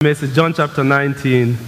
message, 0.00 0.32
John 0.32 0.54
chapter 0.54 0.84
19, 0.84 1.58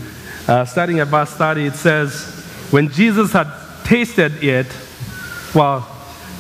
uh, 0.47 0.65
starting 0.65 1.01
at 1.01 1.09
verse 1.09 1.31
30, 1.31 1.67
it 1.67 1.75
says, 1.75 2.23
When 2.71 2.89
Jesus 2.89 3.33
had 3.33 3.49
tasted 3.83 4.45
it, 4.45 4.69
well, 5.53 5.85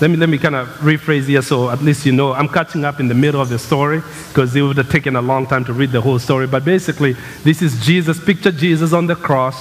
let 0.00 0.08
me, 0.08 0.16
let 0.16 0.28
me 0.28 0.38
kind 0.38 0.54
of 0.54 0.68
rephrase 0.78 1.24
here 1.24 1.42
so 1.42 1.68
at 1.68 1.82
least 1.82 2.06
you 2.06 2.12
know. 2.12 2.32
I'm 2.32 2.48
catching 2.48 2.84
up 2.84 3.00
in 3.00 3.08
the 3.08 3.14
middle 3.16 3.40
of 3.40 3.48
the 3.48 3.58
story 3.58 4.02
because 4.28 4.54
it 4.54 4.62
would 4.62 4.76
have 4.76 4.88
taken 4.88 5.16
a 5.16 5.20
long 5.20 5.48
time 5.48 5.64
to 5.64 5.72
read 5.72 5.90
the 5.90 6.00
whole 6.00 6.20
story. 6.20 6.46
But 6.46 6.64
basically, 6.64 7.16
this 7.42 7.60
is 7.60 7.84
Jesus. 7.84 8.24
Picture 8.24 8.52
Jesus 8.52 8.92
on 8.92 9.08
the 9.08 9.16
cross. 9.16 9.58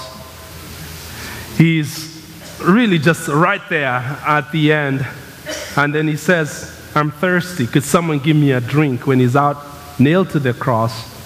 He's 1.58 2.24
really 2.62 3.00
just 3.00 3.26
right 3.26 3.68
there 3.68 3.88
at 3.88 4.52
the 4.52 4.72
end. 4.72 5.04
And 5.76 5.92
then 5.92 6.06
he 6.06 6.16
says, 6.16 6.80
I'm 6.94 7.10
thirsty. 7.10 7.66
Could 7.66 7.82
someone 7.82 8.20
give 8.20 8.36
me 8.36 8.52
a 8.52 8.60
drink 8.60 9.08
when 9.08 9.18
he's 9.18 9.34
out 9.34 9.56
nailed 9.98 10.30
to 10.30 10.38
the 10.38 10.54
cross? 10.54 11.19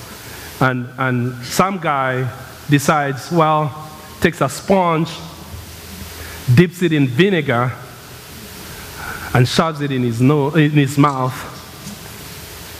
And, 0.61 0.89
and 0.98 1.45
some 1.45 1.79
guy 1.79 2.30
decides, 2.68 3.31
well, 3.31 3.90
takes 4.21 4.40
a 4.40 4.49
sponge, 4.49 5.11
dips 6.54 6.82
it 6.82 6.93
in 6.93 7.07
vinegar, 7.07 7.72
and 9.35 9.49
shoves 9.49 9.80
it 9.80 9.90
in 9.90 10.03
his, 10.03 10.21
nose, 10.21 10.57
in 10.57 10.71
his 10.71 10.96
mouth. 10.96 11.35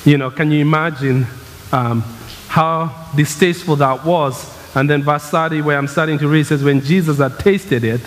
You 0.06 0.19
know, 0.19 0.30
can 0.30 0.50
you 0.50 0.60
imagine 0.60 1.27
um, 1.73 2.02
how 2.48 3.10
distasteful 3.16 3.77
that 3.77 4.05
was? 4.05 4.55
And 4.77 4.88
then 4.88 5.02
verse 5.02 5.25
30, 5.25 5.62
where 5.62 5.78
I'm 5.78 5.88
starting 5.88 6.19
to 6.19 6.28
read, 6.28 6.47
says, 6.47 6.62
When 6.62 6.80
Jesus 6.80 7.19
had 7.19 7.38
tasted 7.38 7.84
it, 7.84 8.00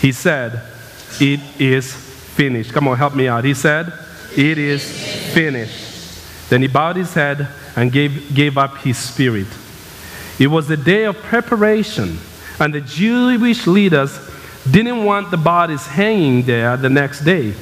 he 0.00 0.12
said, 0.12 0.62
It 1.20 1.40
is 1.58 1.92
finished. 1.92 2.72
Come 2.72 2.88
on, 2.88 2.96
help 2.96 3.14
me 3.14 3.28
out. 3.28 3.44
He 3.44 3.54
said, 3.54 3.92
It 4.36 4.58
is 4.58 5.32
finished. 5.32 5.85
Then 6.48 6.62
he 6.62 6.68
bowed 6.68 6.96
his 6.96 7.12
head 7.14 7.48
and 7.74 7.90
gave, 7.90 8.34
gave 8.34 8.56
up 8.56 8.78
his 8.78 8.96
spirit. 8.96 9.48
It 10.38 10.46
was 10.48 10.68
the 10.68 10.76
day 10.76 11.04
of 11.04 11.16
preparation, 11.16 12.18
and 12.60 12.72
the 12.72 12.80
Jewish 12.80 13.66
leaders 13.66 14.18
didn't 14.70 15.04
want 15.04 15.30
the 15.30 15.36
bodies 15.36 15.86
hanging 15.86 16.42
there 16.42 16.76
the 16.76 16.90
next 16.90 17.24
day, 17.24 17.52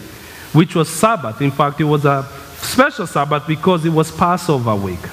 which 0.53 0.75
was 0.75 0.89
Sabbath. 0.89 1.41
In 1.41 1.51
fact, 1.51 1.81
it 1.81 1.85
was 1.85 2.05
a 2.05 2.29
special 2.57 3.07
Sabbath 3.07 3.47
because 3.47 3.85
it 3.85 3.91
was 3.91 4.11
Passover 4.11 4.75
week. 4.75 5.07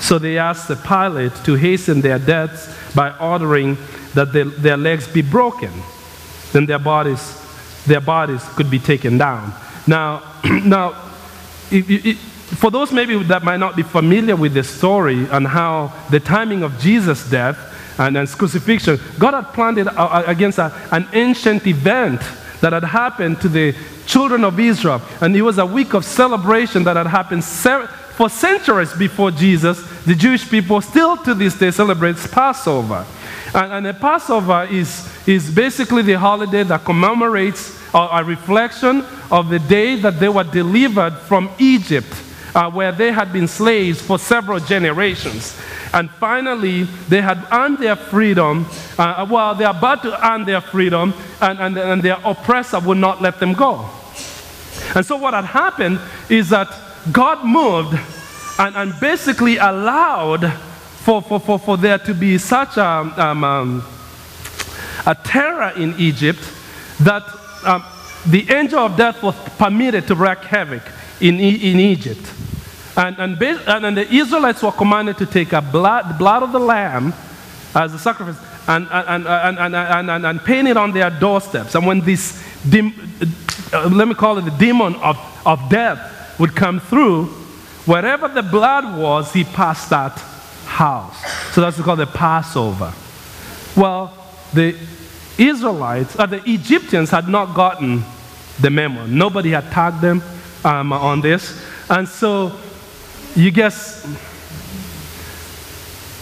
So 0.00 0.18
they 0.18 0.38
asked 0.38 0.68
the 0.68 0.76
Pilate 0.76 1.34
to 1.44 1.54
hasten 1.54 2.00
their 2.00 2.18
deaths 2.18 2.74
by 2.94 3.16
ordering 3.18 3.76
that 4.14 4.32
their, 4.32 4.44
their 4.44 4.76
legs 4.76 5.08
be 5.08 5.22
broken. 5.22 5.72
Then 6.52 6.66
their 6.66 6.78
bodies, 6.78 7.84
their 7.84 8.00
bodies 8.00 8.42
could 8.54 8.70
be 8.70 8.78
taken 8.78 9.18
down. 9.18 9.52
Now, 9.86 10.22
now 10.44 10.94
it, 11.70 12.16
for 12.56 12.70
those 12.70 12.92
maybe 12.92 13.22
that 13.24 13.44
might 13.44 13.58
not 13.58 13.76
be 13.76 13.82
familiar 13.82 14.34
with 14.34 14.54
the 14.54 14.64
story 14.64 15.26
and 15.30 15.46
how 15.46 15.92
the 16.10 16.18
timing 16.18 16.62
of 16.62 16.78
Jesus' 16.78 17.28
death 17.28 17.58
and 17.98 18.16
his 18.16 18.34
crucifixion, 18.34 18.98
God 19.18 19.34
had 19.34 19.52
planned 19.52 19.78
it 19.78 19.86
uh, 19.86 19.90
uh, 19.90 20.24
against 20.26 20.58
a, 20.58 20.72
an 20.90 21.06
ancient 21.12 21.66
event 21.66 22.20
that 22.60 22.72
had 22.72 22.84
happened 22.84 23.40
to 23.42 23.48
the 23.48 23.74
children 24.06 24.44
of 24.44 24.58
Israel. 24.58 25.02
And 25.20 25.36
it 25.36 25.42
was 25.42 25.58
a 25.58 25.66
week 25.66 25.92
of 25.92 26.04
celebration 26.04 26.84
that 26.84 26.96
had 26.96 27.06
happened 27.06 27.44
for 27.44 28.30
centuries 28.30 28.94
before 28.94 29.30
Jesus. 29.30 29.82
The 30.04 30.14
Jewish 30.14 30.48
people 30.48 30.80
still 30.80 31.16
to 31.18 31.34
this 31.34 31.58
day 31.58 31.70
celebrates 31.70 32.26
Passover. 32.26 33.04
And, 33.54 33.72
and 33.72 33.86
the 33.86 33.94
Passover 33.94 34.66
is, 34.70 35.06
is 35.28 35.50
basically 35.50 36.02
the 36.02 36.14
holiday 36.14 36.62
that 36.62 36.84
commemorates 36.84 37.78
a, 37.92 37.98
a 37.98 38.24
reflection 38.24 39.04
of 39.30 39.50
the 39.50 39.58
day 39.58 39.96
that 39.96 40.18
they 40.18 40.28
were 40.30 40.44
delivered 40.44 41.14
from 41.18 41.50
Egypt 41.58 42.24
uh, 42.54 42.70
where 42.70 42.92
they 42.92 43.12
had 43.12 43.32
been 43.32 43.48
slaves 43.48 44.00
for 44.00 44.18
several 44.18 44.60
generations. 44.60 45.58
And 45.92 46.10
finally, 46.10 46.84
they 47.08 47.20
had 47.20 47.46
earned 47.50 47.78
their 47.78 47.96
freedom. 47.96 48.66
Uh, 48.98 49.26
well, 49.28 49.54
they're 49.54 49.70
about 49.70 50.02
to 50.02 50.26
earn 50.26 50.44
their 50.44 50.60
freedom, 50.60 51.14
and, 51.40 51.58
and, 51.58 51.78
and 51.78 52.02
their 52.02 52.18
oppressor 52.24 52.78
would 52.80 52.98
not 52.98 53.22
let 53.22 53.40
them 53.40 53.54
go. 53.54 53.88
And 54.94 55.04
so, 55.04 55.16
what 55.16 55.34
had 55.34 55.44
happened 55.44 55.98
is 56.28 56.50
that 56.50 56.68
God 57.10 57.44
moved 57.44 57.98
and, 58.58 58.76
and 58.76 59.00
basically 59.00 59.56
allowed 59.56 60.52
for, 60.52 61.22
for, 61.22 61.40
for, 61.40 61.58
for 61.58 61.76
there 61.76 61.98
to 61.98 62.14
be 62.14 62.38
such 62.38 62.76
a, 62.76 62.84
um, 62.84 63.44
um, 63.44 63.84
a 65.06 65.14
terror 65.14 65.72
in 65.76 65.94
Egypt 65.98 66.40
that 67.00 67.22
um, 67.64 67.82
the 68.26 68.50
angel 68.52 68.80
of 68.80 68.96
death 68.96 69.22
was 69.22 69.34
permitted 69.56 70.06
to 70.08 70.14
wreak 70.14 70.38
havoc 70.38 70.82
in, 71.20 71.40
in 71.40 71.80
Egypt. 71.80 72.32
And, 72.96 73.16
and, 73.18 73.40
and, 73.40 73.96
the 73.96 74.12
Israelites 74.12 74.62
were 74.62 74.72
commanded 74.72 75.18
to 75.18 75.26
take 75.26 75.52
a 75.52 75.62
blood, 75.62 76.18
blood 76.18 76.42
of 76.42 76.52
the 76.52 76.58
lamb 76.58 77.14
as 77.74 77.94
a 77.94 77.98
sacrifice 77.98 78.36
and, 78.66 78.88
and, 78.90 79.26
and, 79.26 79.58
and, 79.76 80.10
and, 80.10 80.26
and, 80.26 80.40
paint 80.40 80.68
it 80.68 80.76
on 80.76 80.92
their 80.92 81.08
doorsteps. 81.08 81.74
And 81.74 81.86
when 81.86 82.00
this, 82.00 82.42
uh, 83.72 83.88
let 83.88 84.08
me 84.08 84.14
call 84.14 84.38
it 84.38 84.42
the 84.42 84.56
demon 84.58 84.96
of, 84.96 85.16
of 85.46 85.70
death 85.70 86.38
would 86.40 86.56
come 86.56 86.80
through, 86.80 87.26
wherever 87.86 88.28
the 88.28 88.42
blood 88.42 88.98
was, 88.98 89.32
he 89.32 89.44
passed 89.44 89.90
that 89.90 90.18
house. 90.66 91.16
So 91.52 91.60
that's 91.60 91.80
called 91.80 92.00
the 92.00 92.06
Passover. 92.06 92.92
Well, 93.76 94.12
the 94.52 94.76
Israelites, 95.38 96.18
or 96.18 96.26
the 96.26 96.42
Egyptians 96.50 97.10
had 97.10 97.28
not 97.28 97.54
gotten 97.54 98.02
the 98.60 98.70
memo. 98.70 99.06
Nobody 99.06 99.50
had 99.50 99.70
tagged 99.70 100.00
them 100.00 100.20
um, 100.64 100.92
on 100.92 101.20
this. 101.20 101.60
And 101.88 102.08
so 102.08 102.52
you 103.34 103.50
guess 103.50 104.04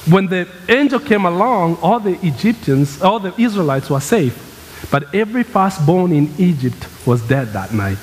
when 0.09 0.27
the 0.27 0.49
angel 0.69 1.01
came 1.01 1.25
along, 1.25 1.77
all 1.83 1.99
the 1.99 2.19
Egyptians, 2.25 3.03
all 3.03 3.19
the 3.19 3.35
Israelites 3.41 3.91
were 3.91 4.01
safe. 4.01 4.43
But 4.91 5.15
every 5.15 5.43
firstborn 5.43 6.13
in 6.13 6.33
Egypt 6.39 6.87
was 7.07 7.27
dead 7.27 7.49
that 7.49 7.73
night. 7.73 7.99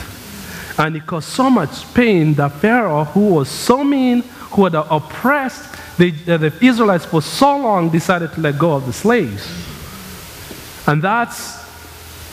And 0.77 0.95
it 0.97 1.05
caused 1.05 1.29
so 1.29 1.49
much 1.49 1.93
pain 1.93 2.33
that 2.33 2.51
Pharaoh, 2.53 3.05
who 3.05 3.35
was 3.35 3.49
so 3.49 3.83
mean, 3.83 4.21
who 4.51 4.65
had 4.65 4.75
oppressed 4.75 5.63
the, 5.97 6.11
the 6.11 6.53
Israelites 6.61 7.05
for 7.05 7.21
so 7.21 7.57
long, 7.57 7.89
decided 7.89 8.33
to 8.33 8.41
let 8.41 8.57
go 8.57 8.73
of 8.73 8.85
the 8.85 8.93
slaves. 8.93 9.47
And 10.87 11.01
that's 11.01 11.62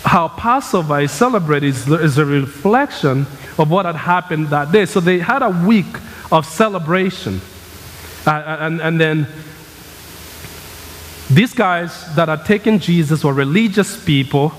how 0.04 0.28
Passover 0.28 1.00
is 1.00 1.12
celebrated, 1.12 1.74
is 1.74 2.18
a 2.18 2.24
reflection 2.24 3.26
of 3.58 3.70
what 3.70 3.86
had 3.86 3.96
happened 3.96 4.48
that 4.48 4.72
day. 4.72 4.86
So 4.86 5.00
they 5.00 5.18
had 5.18 5.42
a 5.42 5.50
week 5.50 5.96
of 6.32 6.46
celebration. 6.46 7.40
Uh, 8.26 8.56
and, 8.60 8.80
and 8.80 9.00
then 9.00 9.26
these 11.30 11.54
guys 11.54 12.14
that 12.16 12.28
had 12.28 12.44
taken 12.44 12.78
Jesus 12.78 13.22
were 13.22 13.32
religious 13.32 14.02
people, 14.04 14.52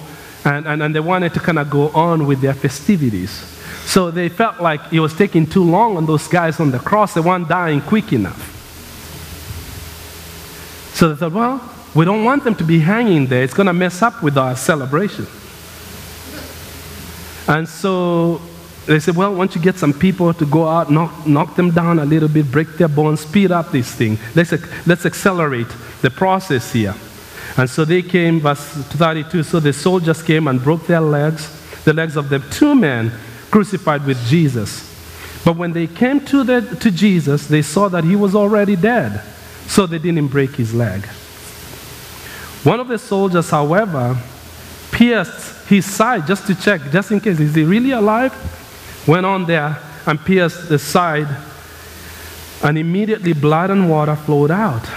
and, 0.46 0.66
and, 0.66 0.82
and 0.82 0.96
they 0.96 1.00
wanted 1.00 1.34
to 1.34 1.40
kind 1.40 1.60
of 1.60 1.70
go 1.70 1.90
on 1.90 2.26
with 2.28 2.42
their 2.42 2.54
festivities. 2.54 3.32
So 3.86 4.12
they 4.12 4.30
felt 4.30 4.62
like 4.62 4.94
it 4.94 5.00
was 5.00 5.14
taking 5.14 5.46
too 5.46 5.64
long 5.64 5.98
on 5.98 6.06
those 6.06 6.28
guys 6.28 6.60
on 6.60 6.72
the 6.72 6.80
cross. 6.80 7.14
They 7.14 7.22
weren't 7.22 7.50
dying 7.50 7.82
quick 7.82 8.14
enough. 8.14 8.48
So 10.94 11.10
they 11.10 11.20
thought, 11.20 11.34
well, 11.34 11.76
we 11.94 12.06
don't 12.06 12.24
want 12.24 12.44
them 12.44 12.56
to 12.56 12.64
be 12.64 12.80
hanging 12.80 13.28
there. 13.28 13.44
It's 13.44 13.54
going 13.54 13.68
to 13.68 13.74
mess 13.74 14.02
up 14.02 14.24
with 14.24 14.38
our 14.38 14.56
celebration. 14.56 15.28
And 17.48 17.68
so 17.68 18.40
they 18.86 19.00
said, 19.00 19.16
well, 19.16 19.36
once 19.36 19.56
you 19.56 19.62
get 19.62 19.78
some 19.78 19.94
people 19.94 20.34
to 20.34 20.46
go 20.46 20.68
out, 20.68 20.90
knock, 20.90 21.28
knock 21.28 21.56
them 21.56 21.72
down 21.72 22.00
a 22.00 22.06
little 22.06 22.30
bit, 22.30 22.50
break 22.50 22.78
their 22.78 22.88
bones, 22.88 23.22
speed 23.22 23.52
up 23.52 23.72
this 23.72 23.94
thing. 23.94 24.18
Let's, 24.36 24.54
let's 24.88 25.06
accelerate 25.06 25.68
the 26.02 26.10
process 26.10 26.72
here. 26.72 26.96
And 27.58 27.70
so 27.70 27.84
they 27.84 28.02
came, 28.02 28.40
verse 28.40 28.62
32. 28.62 29.44
So 29.44 29.60
the 29.60 29.74
soldiers 29.74 30.24
came 30.24 30.48
and 30.48 30.64
broke 30.64 30.88
their 30.88 31.02
legs, 31.02 31.50
the 31.84 31.94
legs 31.94 32.16
of 32.16 32.30
the 32.30 32.40
two 32.40 32.74
men 32.74 33.12
crucified 33.50 34.06
with 34.06 34.24
Jesus. 34.28 34.88
But 35.44 35.58
when 35.58 35.74
they 35.74 35.88
came 35.88 36.24
to, 36.28 36.44
the, 36.44 36.62
to 36.80 36.92
Jesus, 36.92 37.48
they 37.48 37.62
saw 37.62 37.90
that 37.90 38.04
he 38.04 38.16
was 38.16 38.36
already 38.36 38.76
dead. 38.76 39.22
So 39.68 39.86
they 39.86 40.00
didn't 40.00 40.28
break 40.28 40.52
his 40.52 40.74
leg. 40.74 41.06
One 42.64 42.80
of 42.80 42.88
the 42.88 42.98
soldiers, 42.98 43.50
however, 43.50 44.18
pierced 44.92 45.68
his 45.68 45.86
side 45.86 46.28
just 46.28 46.46
to 46.48 46.56
check, 46.56 46.82
just 46.92 47.12
in 47.12 47.20
case, 47.20 47.40
is 47.40 47.56
he 47.56 47.64
really 47.64 47.92
alive? 47.92 48.34
went 49.08 49.26
on 49.26 49.46
there 49.46 49.78
and 50.06 50.20
pierced 50.20 50.70
the 50.70 50.80
side, 50.80 51.28
and 52.64 52.78
immediately 52.78 53.34
blood 53.34 53.72
and 53.72 53.90
water 53.90 54.16
flowed 54.16 54.52
out. 54.52 54.88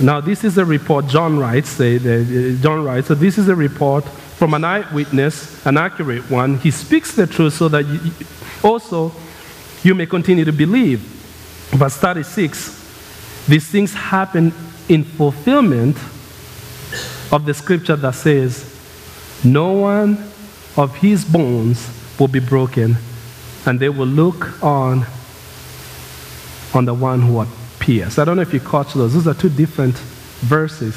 Now, 0.00 0.20
this 0.20 0.44
is 0.44 0.58
a 0.58 0.64
report 0.64 1.06
John 1.06 1.38
writes. 1.38 1.76
The, 1.76 1.96
uh, 1.96 1.98
the, 2.00 2.56
uh, 2.58 2.62
John 2.62 2.84
writes. 2.84 3.08
So 3.08 3.14
this 3.14 3.38
is 3.38 3.48
a 3.48 3.54
report 3.54 4.04
from 4.04 4.54
an 4.54 4.64
eyewitness, 4.64 5.64
an 5.64 5.76
accurate 5.76 6.30
one. 6.30 6.58
He 6.58 6.70
speaks 6.70 7.14
the 7.14 7.26
truth 7.26 7.54
so 7.54 7.68
that 7.68 7.86
you, 7.86 8.12
also 8.62 9.12
you 9.82 9.94
may 9.94 10.06
continue 10.06 10.44
to 10.44 10.52
believe. 10.52 11.00
Verse 11.70 11.96
36. 11.96 13.46
These 13.48 13.68
things 13.68 13.94
happen 13.94 14.52
in 14.88 15.04
fulfillment 15.04 15.96
of 17.32 17.44
the 17.46 17.54
scripture 17.54 17.96
that 17.96 18.14
says, 18.14 18.64
"No 19.42 19.72
one 19.72 20.18
of 20.76 20.96
his 20.96 21.24
bones 21.24 21.88
will 22.18 22.28
be 22.28 22.40
broken." 22.40 22.96
and 23.66 23.78
they 23.78 23.88
will 23.88 24.06
look 24.06 24.62
on 24.62 25.06
on 26.74 26.84
the 26.84 26.94
one 26.94 27.20
who 27.20 27.44
pierced. 27.78 28.18
I 28.18 28.24
don't 28.24 28.36
know 28.36 28.42
if 28.42 28.52
you 28.52 28.60
caught 28.60 28.92
those. 28.94 29.14
Those 29.14 29.26
are 29.26 29.34
two 29.34 29.50
different 29.50 29.94
verses. 29.94 30.94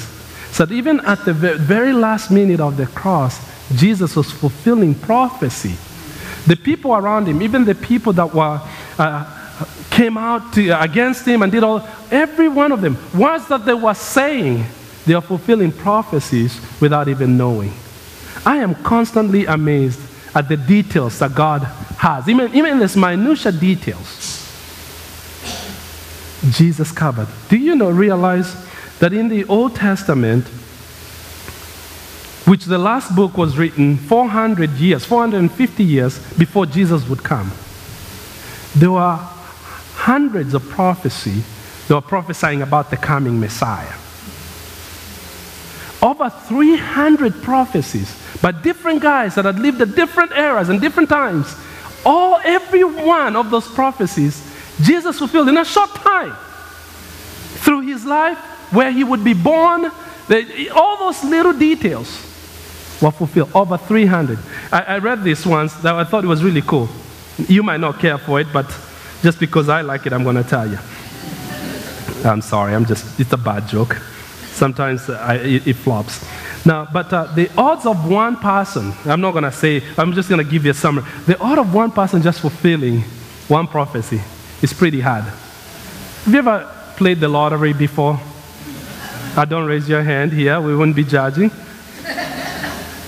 So 0.52 0.66
even 0.72 1.02
at 1.02 1.26
the 1.26 1.34
very 1.34 1.92
last 1.92 2.32
minute 2.32 2.62
of 2.62 2.78
the 2.78 2.86
cross, 2.88 3.40
Jesus 3.76 4.16
was 4.16 4.32
fulfilling 4.32 4.96
prophecy. 4.96 5.76
The 6.48 6.56
people 6.56 6.96
around 6.96 7.28
him, 7.28 7.42
even 7.42 7.66
the 7.66 7.76
people 7.76 8.14
that 8.14 8.34
were 8.34 8.62
uh, 8.98 9.66
came 9.90 10.18
out 10.18 10.54
to, 10.54 10.70
against 10.82 11.26
him 11.28 11.42
and 11.42 11.52
did 11.52 11.64
all, 11.64 11.86
every 12.10 12.48
one 12.48 12.72
of 12.72 12.82
them, 12.82 12.98
words 13.18 13.48
that 13.50 13.66
they 13.66 13.74
were 13.74 13.94
saying, 13.94 14.64
they 15.06 15.14
are 15.14 15.22
fulfilling 15.22 15.72
prophecies 15.72 16.60
without 16.82 17.08
even 17.08 17.38
knowing. 17.38 17.74
I 18.46 18.58
am 18.58 18.76
constantly 18.76 19.46
amazed 19.46 20.00
at 20.36 20.50
the 20.50 20.58
details 20.58 21.20
that 21.20 21.34
God 21.34 21.64
has, 21.98 22.28
even, 22.28 22.54
even 22.54 22.80
this 22.80 22.96
minutia 22.96 23.52
details. 23.52 24.42
Jesus 26.52 26.92
covered. 26.92 27.28
Do 27.50 27.58
you 27.58 27.76
not 27.76 27.94
realize 27.94 28.56
that 29.00 29.14
in 29.14 29.30
the 29.30 29.46
Old 29.46 29.76
Testament, 29.76 30.46
which 32.46 32.66
the 32.66 32.78
last 32.78 33.16
book 33.16 33.38
was 33.38 33.58
written 33.58 33.98
400 33.98 34.72
years, 34.72 35.06
450 35.06 35.84
years 35.84 36.20
before 36.34 36.66
Jesus 36.66 37.08
would 37.10 37.24
come, 37.24 37.52
there 38.76 38.92
were 38.92 39.16
hundreds 39.96 40.54
of 40.54 40.68
prophecy 40.70 41.42
that 41.88 41.96
were 41.96 42.02
prophesying 42.02 42.62
about 42.62 42.92
the 42.92 42.98
coming 42.98 43.40
Messiah. 43.40 43.94
Over 46.02 46.30
300 46.30 47.42
prophecies 47.42 48.16
by 48.42 48.52
different 48.52 49.02
guys 49.02 49.36
that 49.36 49.46
had 49.46 49.60
lived 49.60 49.82
at 49.82 49.96
different 49.96 50.32
eras 50.32 50.70
and 50.70 50.80
different 50.80 51.10
times. 51.10 51.56
All, 52.06 52.40
every 52.44 52.84
one 52.84 53.36
of 53.36 53.50
those 53.50 53.68
prophecies, 53.68 54.44
Jesus 54.82 55.18
fulfilled 55.18 55.50
in 55.50 55.58
a 55.58 55.66
short 55.66 55.90
time 55.96 56.36
through 57.64 57.82
his 57.82 58.06
life, 58.06 58.38
where 58.72 58.92
he 58.92 59.04
would 59.04 59.24
be 59.24 59.34
born. 59.34 59.92
The, 60.28 60.70
all 60.70 60.98
those 60.98 61.24
little 61.24 61.54
details 61.54 62.08
were 63.02 63.12
fulfilled. 63.12 63.52
Over 63.56 63.78
300. 63.78 64.38
I, 64.72 64.82
I 64.82 64.98
read 65.00 65.24
this 65.24 65.46
once 65.46 65.74
that 65.76 65.96
I 65.96 66.04
thought 66.04 66.24
it 66.24 66.28
was 66.28 66.44
really 66.44 66.62
cool. 66.62 66.90
You 67.48 67.64
might 67.64 67.80
not 67.80 68.00
care 68.00 68.18
for 68.18 68.40
it, 68.40 68.48
but 68.54 68.66
just 69.22 69.40
because 69.40 69.70
I 69.70 69.82
like 69.82 70.06
it, 70.06 70.14
I'm 70.14 70.24
going 70.24 70.36
to 70.36 70.44
tell 70.44 70.70
you. 70.70 70.78
I'm 72.24 72.42
sorry, 72.42 72.74
I'm 72.74 72.86
just, 72.86 73.20
it's 73.20 73.34
a 73.34 73.38
bad 73.38 73.68
joke. 73.68 73.98
Sometimes 74.56 75.10
I, 75.10 75.36
it, 75.36 75.68
it, 75.68 75.74
flops. 75.74 76.26
Now, 76.66 76.88
but 76.92 77.12
uh, 77.12 77.26
the 77.36 77.52
odds 77.58 77.86
of 77.86 78.10
one 78.10 78.38
person, 78.38 78.94
I'm 79.04 79.20
not 79.20 79.32
going 79.34 79.44
to 79.44 79.52
say, 79.52 79.84
I'm 79.98 80.14
just 80.14 80.30
going 80.30 80.44
to 80.44 80.50
give 80.50 80.64
you 80.64 80.72
a 80.72 80.74
summary. 80.74 81.04
The 81.26 81.38
odds 81.40 81.60
of 81.60 81.74
one 81.74 81.92
person 81.92 82.22
just 82.22 82.40
fulfilling 82.40 83.02
one 83.50 83.68
prophecy 83.68 84.22
is 84.62 84.72
pretty 84.72 85.02
hard. 85.02 85.26
Have 85.26 86.34
you 86.34 86.40
ever 86.40 86.72
played 86.96 87.20
the 87.20 87.28
lottery 87.28 87.74
before? 87.74 88.18
I 89.36 89.44
don't 89.44 89.66
raise 89.68 89.90
your 89.90 90.04
hand 90.04 90.32
here, 90.32 90.62
we 90.62 90.74
wouldn't 90.74 90.96
be 90.96 91.04
judging. 91.04 91.50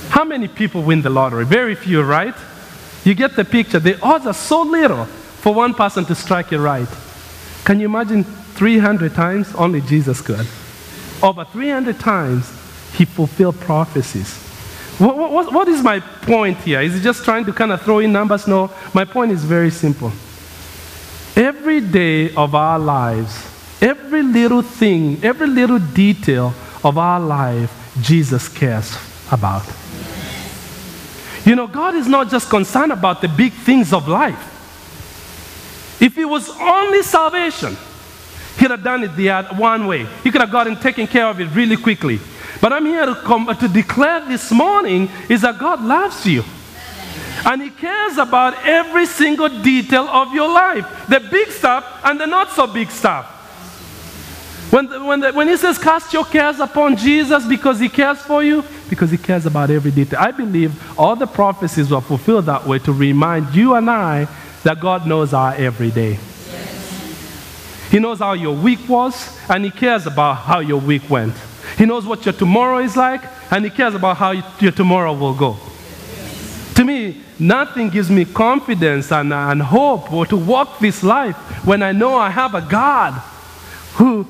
How 0.10 0.26
many 0.26 0.50
people 0.50 0.82
win 0.84 1.02
the 1.02 1.10
lottery? 1.10 1.46
Very 1.46 1.76
few, 1.76 2.02
right? 2.02 2.36
You 3.06 3.16
get 3.16 3.38
the 3.38 3.46
picture. 3.46 3.80
The 3.80 3.98
odds 4.02 4.26
are 4.26 4.34
so 4.34 4.64
little 4.64 5.06
for 5.06 5.54
one 5.54 5.74
person 5.74 6.04
to 6.06 6.16
strike 6.16 6.52
it 6.52 6.60
right. 6.60 6.90
Can 7.64 7.80
you 7.80 7.86
imagine 7.86 8.26
300 8.26 9.14
times? 9.14 9.56
Only 9.56 9.80
Jesus 9.80 10.20
could. 10.20 10.46
Over 11.22 11.46
300 11.46 12.00
times, 12.00 12.50
he 12.94 13.06
fulfilled 13.06 13.60
prophecies. 13.60 14.44
What, 15.00 15.18
what, 15.18 15.54
what 15.54 15.68
is 15.68 15.84
my 15.84 16.00
point 16.00 16.58
here? 16.60 16.82
Is 16.82 16.96
he 16.96 17.02
just 17.02 17.24
trying 17.24 17.46
to 17.46 17.54
kind 17.54 17.72
of 17.72 17.82
throw 17.82 18.00
in 18.00 18.12
numbers? 18.12 18.48
No, 18.48 18.72
my 18.94 19.06
point 19.06 19.32
is 19.32 19.44
very 19.44 19.70
simple. 19.70 20.12
Every 21.36 21.82
day 21.82 22.34
of 22.34 22.56
our 22.56 22.80
lives, 22.80 23.36
every 23.80 24.24
little 24.24 24.64
thing, 24.64 25.24
every 25.24 25.48
little 25.48 25.78
detail 25.78 26.54
of 26.84 26.98
our 26.98 27.20
life, 27.20 27.72
Jesus 28.02 28.48
cares 28.48 28.98
about. 29.32 29.64
You 31.46 31.56
know, 31.56 31.68
God 31.68 31.96
is 31.96 32.08
not 32.08 32.30
just 32.30 32.50
concerned 32.50 32.92
about 32.92 33.22
the 33.22 33.28
big 33.28 33.54
things 33.54 33.94
of 33.94 34.08
life. 34.08 34.56
If 36.02 36.18
it 36.18 36.26
was 36.26 36.50
only 36.60 37.04
salvation, 37.04 37.78
He'd 38.58 38.72
have 38.72 38.84
done 38.84 39.04
it 39.04 39.16
the 39.16 39.30
one 39.56 39.86
way. 39.88 40.06
He 40.24 40.32
could 40.32 40.42
have 40.42 40.52
gotten 40.52 40.76
taken 40.76 41.08
care 41.08 41.28
of 41.28 41.40
it 41.40 41.46
really 41.48 41.78
quickly. 41.78 42.20
But 42.60 42.74
I'm 42.74 42.86
here 42.86 43.06
to, 43.06 43.16
come, 43.16 43.48
uh, 43.48 43.54
to 43.54 43.68
declare 43.68 44.26
this 44.26 44.52
morning 44.52 45.10
is 45.30 45.42
that 45.42 45.60
God 45.60 45.84
loves 45.84 46.26
you. 46.26 46.44
And 47.46 47.62
He 47.62 47.70
cares 47.70 48.18
about 48.18 48.66
every 48.66 49.06
single 49.06 49.48
detail 49.48 50.08
of 50.10 50.34
your 50.34 50.52
life 50.52 50.86
the 51.08 51.20
big 51.20 51.50
stuff 51.50 51.86
and 52.04 52.20
the 52.20 52.26
not 52.26 52.52
so 52.52 52.66
big 52.66 52.90
stuff. 52.90 53.34
When, 54.72 54.88
the, 54.88 55.04
when, 55.04 55.20
the, 55.22 55.32
when 55.32 55.48
he 55.48 55.56
says, 55.56 55.78
Cast 55.78 56.12
your 56.12 56.26
cares 56.26 56.60
upon 56.60 56.98
Jesus 56.98 57.46
because 57.46 57.80
he 57.80 57.88
cares 57.88 58.20
for 58.20 58.44
you, 58.44 58.66
because 58.90 59.12
he 59.12 59.18
cares 59.18 59.46
about 59.46 59.70
every 59.70 59.92
detail. 59.92 60.20
I 60.20 60.32
believe 60.32 61.00
all 61.00 61.16
the 61.16 61.26
prophecies 61.26 61.90
were 61.90 62.02
fulfilled 62.02 62.48
that 62.48 62.66
way 62.66 62.80
to 62.80 62.92
remind 62.92 63.56
you 63.56 63.76
and 63.76 63.90
I 63.90 64.28
that 64.64 64.82
God 64.82 65.08
knows 65.08 65.34
our 65.34 65.54
everyday. 65.54 66.12
Yes. 66.12 66.27
He 67.98 68.02
knows 68.02 68.20
how 68.20 68.34
your 68.34 68.56
week 68.56 68.88
was, 68.88 69.36
and 69.50 69.66
he 69.66 69.72
cares 69.72 70.06
about 70.06 70.36
how 70.36 70.60
your 70.60 70.80
week 70.80 71.10
went. 71.10 71.34
He 71.80 71.86
knows 71.88 72.06
what 72.06 72.24
your 72.28 72.34
tomorrow 72.34 72.78
is 72.78 72.96
like, 72.96 73.24
and 73.52 73.66
he 73.66 73.72
cares 73.72 73.96
about 73.96 74.18
how 74.18 74.34
your 74.60 74.72
tomorrow 74.72 75.14
will 75.14 75.34
go. 75.34 75.58
To 76.76 76.84
me, 76.84 77.24
nothing 77.40 77.90
gives 77.90 78.12
me 78.12 78.24
confidence 78.24 79.12
and, 79.12 79.34
and 79.34 79.64
hope 79.64 80.14
or 80.14 80.28
to 80.28 80.38
walk 80.38 80.78
this 80.78 81.02
life 81.02 81.36
when 81.66 81.82
I 81.82 81.92
know 81.92 82.14
I 82.14 82.30
have 82.30 82.54
a 82.54 82.62
God 82.62 83.14
who 83.96 84.28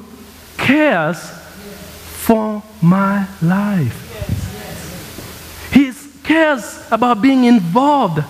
cares 0.56 1.30
for 1.30 2.64
my 2.82 3.28
life. 3.42 3.98
He 5.74 5.92
cares 6.24 6.88
about 6.90 7.22
being 7.22 7.44
involved 7.44 8.24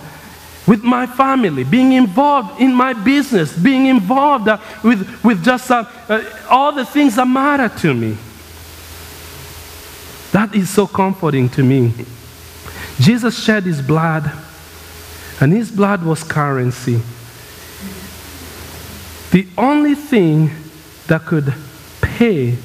with 0.68 0.84
my 0.84 1.06
family, 1.06 1.64
being 1.64 1.92
involved 1.92 2.60
in 2.60 2.74
my 2.74 2.92
business, 2.92 3.56
being 3.56 3.86
involved 3.86 4.46
uh, 4.46 4.58
with, 4.84 5.24
with 5.24 5.42
just 5.42 5.70
uh, 5.70 5.84
uh, 6.10 6.22
all 6.50 6.72
the 6.72 6.84
things 6.84 7.16
that 7.16 7.26
matter 7.26 7.74
to 7.80 7.94
me. 7.94 8.18
That 10.32 10.54
is 10.54 10.68
so 10.68 10.86
comforting 10.86 11.48
to 11.50 11.64
me. 11.64 11.94
Jesus 13.00 13.42
shed 13.42 13.62
his 13.62 13.80
blood, 13.80 14.30
and 15.40 15.52
his 15.52 15.70
blood 15.70 16.04
was 16.04 16.22
currency. 16.22 17.00
The 19.30 19.48
only 19.56 19.94
thing 19.94 20.50
that 21.06 21.24
could 21.24 21.54
pay 22.02 22.58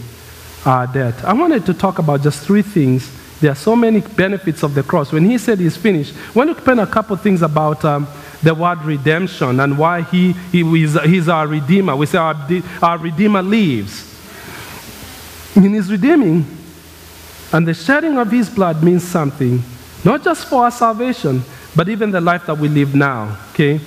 our 0.65 0.87
debt. 0.87 1.23
I 1.23 1.31
wanted 1.31 1.65
to 1.67 1.73
talk 1.73 1.99
about 1.99 2.21
just 2.21 2.45
three 2.45 2.63
things. 2.63 3.09
There 3.43 3.51
are 3.51 3.55
so 3.55 3.75
many 3.75 3.99
benefits 3.99 4.63
of 4.63 4.73
the 4.73 4.83
cross. 4.83 5.11
When 5.11 5.25
he 5.25 5.37
said 5.37 5.59
he's 5.59 5.75
finished, 5.75 6.15
I 6.15 6.31
want 6.31 6.47
to 6.47 6.53
explain 6.53 6.79
a 6.79 6.87
couple 6.87 7.17
things 7.17 7.41
about 7.41 7.83
um, 7.83 8.07
the 8.41 8.55
word 8.55 8.81
redemption 8.85 9.59
and 9.59 9.77
why 9.77 10.03
he, 10.03 10.31
he 10.31 10.61
is, 10.81 10.97
he's 11.01 11.27
our 11.27 11.45
redeemer. 11.45 11.93
We 11.93 12.05
say 12.05 12.19
our, 12.19 12.37
our 12.81 12.97
redeemer 12.97 13.41
lives. 13.41 14.09
In 15.57 15.73
his 15.73 15.91
redeeming, 15.91 16.45
and 17.51 17.67
the 17.67 17.73
shedding 17.73 18.17
of 18.17 18.31
his 18.31 18.49
blood 18.49 18.81
means 18.81 19.03
something, 19.03 19.61
not 20.05 20.23
just 20.23 20.47
for 20.47 20.63
our 20.63 20.71
salvation, 20.71 21.43
but 21.75 21.89
even 21.89 22.11
the 22.11 22.21
life 22.21 22.45
that 22.45 22.57
we 22.57 22.69
live 22.69 22.95
now. 22.95 23.37
Okay? 23.51 23.81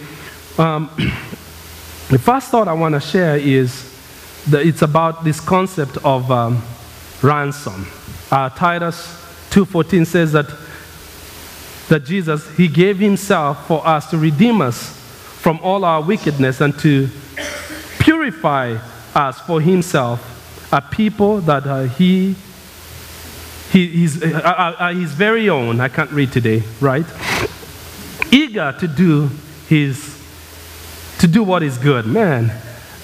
Um, 0.59 0.91
the 2.11 2.19
first 2.19 2.51
thought 2.51 2.69
I 2.69 2.75
want 2.75 2.95
to 2.95 3.01
share 3.01 3.39
is 3.39 3.91
that 4.51 4.67
it's 4.67 4.83
about 4.83 5.25
this 5.25 5.41
concept 5.41 5.97
of 6.05 6.31
um, 6.31 6.63
ransom. 7.23 7.87
Uh, 8.31 8.51
Titus 8.51 9.25
2.14 9.57 10.07
says 10.07 10.33
that, 10.33 10.45
that 11.89 12.05
Jesus, 12.05 12.47
he 12.59 12.69
gave 12.69 12.99
himself 12.99 13.67
for 13.67 13.87
us 13.87 14.11
to 14.11 14.19
redeem 14.19 14.61
us 14.61 14.91
from 15.41 15.59
all 15.63 15.83
our 15.83 16.03
wickedness 16.03 16.61
and 16.61 16.79
to 16.81 17.09
purify 17.99 18.77
us 19.15 19.41
for 19.41 19.63
himself, 19.63 20.69
a 20.71 20.83
people 20.83 21.41
that 21.41 21.67
uh, 21.67 21.85
he, 21.85 22.35
he 23.71 23.87
he's, 23.87 24.23
uh, 24.23 24.27
uh, 24.45 24.77
uh, 24.79 24.93
his 24.93 25.13
very 25.13 25.49
own, 25.49 25.81
I 25.81 25.89
can't 25.89 26.11
read 26.11 26.33
today, 26.33 26.63
right? 26.79 27.07
Eager 28.31 28.77
to 28.79 28.87
do 28.87 29.31
his, 29.69 30.23
to 31.21 31.27
do 31.27 31.43
what 31.43 31.63
is 31.63 31.79
good. 31.79 32.05
Man, 32.05 32.53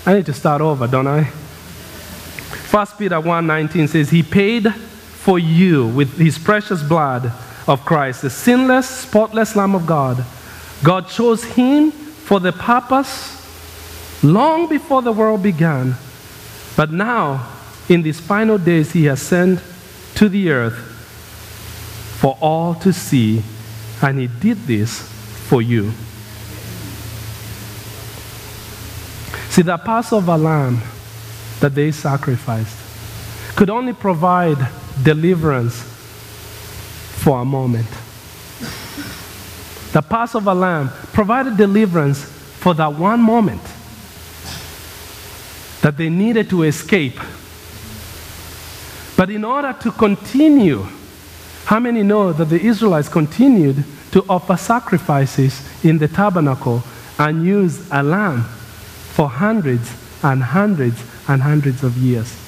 I 0.05 0.13
need 0.13 0.27
to 0.27 0.35
start 0.35 0.61
over, 0.61 0.87
don't 0.87 1.07
I? 1.07 1.23
1 1.23 2.87
Peter 2.99 3.17
1:19 3.17 3.89
says, 3.89 4.11
He 4.11 4.23
paid 4.23 4.67
for 5.23 5.39
you 5.39 5.87
with 5.87 6.19
his 6.19 6.37
precious 6.37 6.83
blood 6.83 7.33
of 7.69 7.85
Christ, 7.85 8.23
the 8.23 8.31
sinless, 8.31 8.89
spotless 8.89 9.55
Lamb 9.55 9.77
of 9.77 9.87
God. 9.87 10.25
God 10.83 11.09
chose 11.09 11.45
him 11.45 11.93
for 11.93 12.41
the 12.41 12.51
purpose 12.51 13.39
long 14.25 14.69
before 14.69 15.01
the 15.01 15.13
world 15.13 15.41
began. 15.41 15.95
But 16.77 16.91
now, 16.91 17.49
in 17.89 18.03
these 18.03 18.19
final 18.19 18.59
days, 18.59 18.93
he 18.93 19.05
has 19.05 19.23
sent 19.23 19.61
to 20.17 20.29
the 20.29 20.51
earth 20.51 20.75
for 22.19 22.37
all 22.41 22.75
to 22.77 22.93
see, 22.93 23.45
and 24.03 24.19
he 24.19 24.27
did 24.27 24.59
this 24.67 25.03
for 25.49 25.63
you. 25.63 25.93
See, 29.51 29.63
the 29.63 29.79
Passover 29.79 30.37
lamb 30.37 30.81
that 31.61 31.77
they 31.77 31.93
sacrificed 31.93 32.77
could 33.55 33.71
only 33.71 33.93
provide 33.93 34.59
deliverance 35.03 35.75
for 37.23 37.41
a 37.41 37.45
moment. 37.45 37.89
The 39.93 40.03
Passover 40.03 40.55
lamb 40.55 40.91
provided 41.13 41.57
deliverance 41.57 42.25
for 42.25 42.75
that 42.75 42.95
one 42.95 43.21
moment 43.21 43.63
that 45.83 45.97
they 45.97 46.09
needed 46.09 46.49
to 46.51 46.63
escape. 46.63 47.19
But 49.17 49.31
in 49.31 49.45
order 49.45 49.77
to 49.81 49.91
continue, 49.91 50.87
how 51.67 51.79
many 51.79 52.03
know 52.03 52.33
that 52.33 52.47
the 52.47 52.61
Israelites 52.61 53.09
continued 53.09 53.85
to 54.13 54.25
offer 54.29 54.57
sacrifices 54.57 55.63
in 55.85 55.99
the 55.99 56.09
tabernacle 56.09 56.83
and 57.19 57.45
use 57.45 57.87
a 57.91 58.03
lamb 58.03 58.43
for 58.43 59.29
hundreds 59.29 59.93
and 60.23 60.43
hundreds 60.43 61.03
and 61.29 61.43
hundreds 61.43 61.85
of 61.85 61.97
years? 61.99 62.42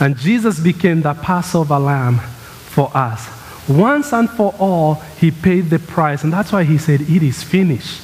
And 0.00 0.16
Jesus 0.16 0.58
became 0.58 1.02
the 1.02 1.12
Passover 1.14 1.78
lamb 1.78 2.18
for 2.18 2.90
us. 2.96 3.28
Once 3.68 4.12
and 4.12 4.28
for 4.28 4.54
all, 4.58 4.94
he 5.18 5.30
paid 5.30 5.68
the 5.68 5.78
price. 5.78 6.24
And 6.24 6.32
that's 6.32 6.50
why 6.50 6.64
he 6.64 6.78
said, 6.78 7.02
It 7.02 7.22
is 7.22 7.42
finished. 7.42 8.02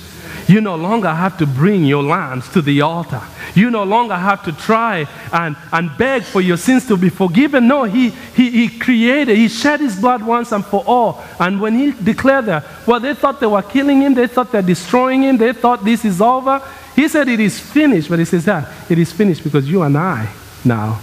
You 0.49 0.61
no 0.61 0.77
longer 0.77 1.13
have 1.13 1.39
to 1.39 1.47
bring 1.47 1.85
your 1.85 2.05
lambs 2.05 2.49
to 2.51 2.63
the 2.63 2.83
altar. 2.83 3.21
You 3.55 3.71
no 3.71 3.83
longer 3.83 4.15
have 4.15 4.45
to 4.45 4.53
try 4.53 5.07
and, 5.33 5.57
and 5.73 5.91
beg 5.99 6.23
for 6.23 6.41
your 6.41 6.57
sins 6.57 6.87
to 6.87 6.97
be 6.97 7.09
forgiven. 7.09 7.67
No, 7.67 7.83
he, 7.83 8.11
he, 8.11 8.51
he 8.51 8.79
created, 8.79 9.37
He 9.37 9.49
shed 9.49 9.81
His 9.81 9.99
blood 9.99 10.23
once 10.23 10.53
and 10.53 10.65
for 10.65 10.85
all. 10.87 11.25
And 11.41 11.61
when 11.61 11.75
He 11.77 11.91
declared 11.93 12.47
that, 12.47 12.65
well, 12.87 13.01
they 13.01 13.15
thought 13.15 13.41
they 13.41 13.47
were 13.47 13.63
killing 13.63 14.03
Him, 14.03 14.15
they 14.15 14.29
thought 14.29 14.53
they're 14.53 14.63
destroying 14.63 15.23
Him, 15.23 15.37
they 15.37 15.53
thought 15.53 15.85
this 15.85 16.05
is 16.05 16.21
over. 16.21 16.63
He 16.95 17.09
said 17.09 17.29
it 17.29 17.41
is 17.41 17.59
finished, 17.59 18.09
but 18.09 18.19
He 18.19 18.25
says 18.25 18.45
that 18.45 18.71
it 18.91 18.99
is 18.99 19.13
finished 19.13 19.43
because 19.43 19.69
you 19.69 19.83
and 19.83 19.97
I 19.97 20.31
now 20.65 21.01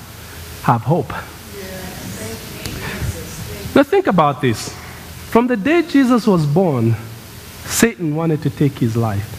have 0.64 0.82
hope. 0.82 1.12
Now 3.76 3.84
think 3.84 4.08
about 4.08 4.42
this. 4.42 4.70
From 5.30 5.48
the 5.48 5.58
day 5.58 5.82
Jesus 5.82 6.28
was 6.28 6.46
born, 6.46 6.96
Satan 7.66 8.16
wanted 8.16 8.42
to 8.44 8.50
take 8.50 8.78
his 8.80 8.96
life. 8.96 9.30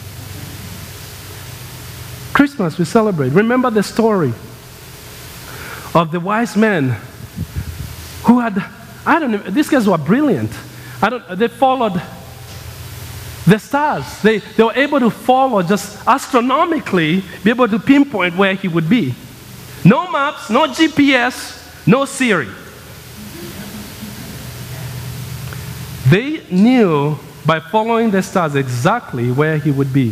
Christmas, 2.33 2.77
we 2.77 2.85
celebrate. 2.85 3.29
Remember 3.29 3.69
the 3.69 3.81
story 3.81 4.33
of 5.93 6.11
the 6.11 6.19
wise 6.19 6.57
men 6.57 6.97
who 8.23 8.39
had, 8.39 8.61
I 9.05 9.19
don't 9.19 9.31
know, 9.31 9.37
these 9.37 9.69
guys 9.69 9.87
were 9.87 9.97
brilliant. 9.97 10.51
I 11.01 11.09
don't, 11.09 11.39
they 11.39 11.47
followed 11.47 12.01
the 13.47 13.57
stars. 13.57 14.21
They, 14.21 14.39
they 14.39 14.63
were 14.63 14.73
able 14.73 14.99
to 14.99 15.09
follow 15.09 15.61
just 15.63 16.05
astronomically, 16.05 17.23
be 17.43 17.51
able 17.51 17.69
to 17.69 17.79
pinpoint 17.79 18.35
where 18.35 18.53
he 18.53 18.67
would 18.67 18.89
be. 18.89 19.15
No 19.85 20.09
maps, 20.11 20.49
no 20.49 20.65
GPS, 20.65 21.87
no 21.87 22.05
Siri. 22.05 22.47
They 26.09 26.43
knew 26.49 27.19
by 27.45 27.59
following 27.59 28.09
the 28.09 28.23
stars 28.23 28.55
exactly 28.55 29.31
where 29.31 29.57
he 29.59 29.69
would 29.69 29.93
be. 29.93 30.11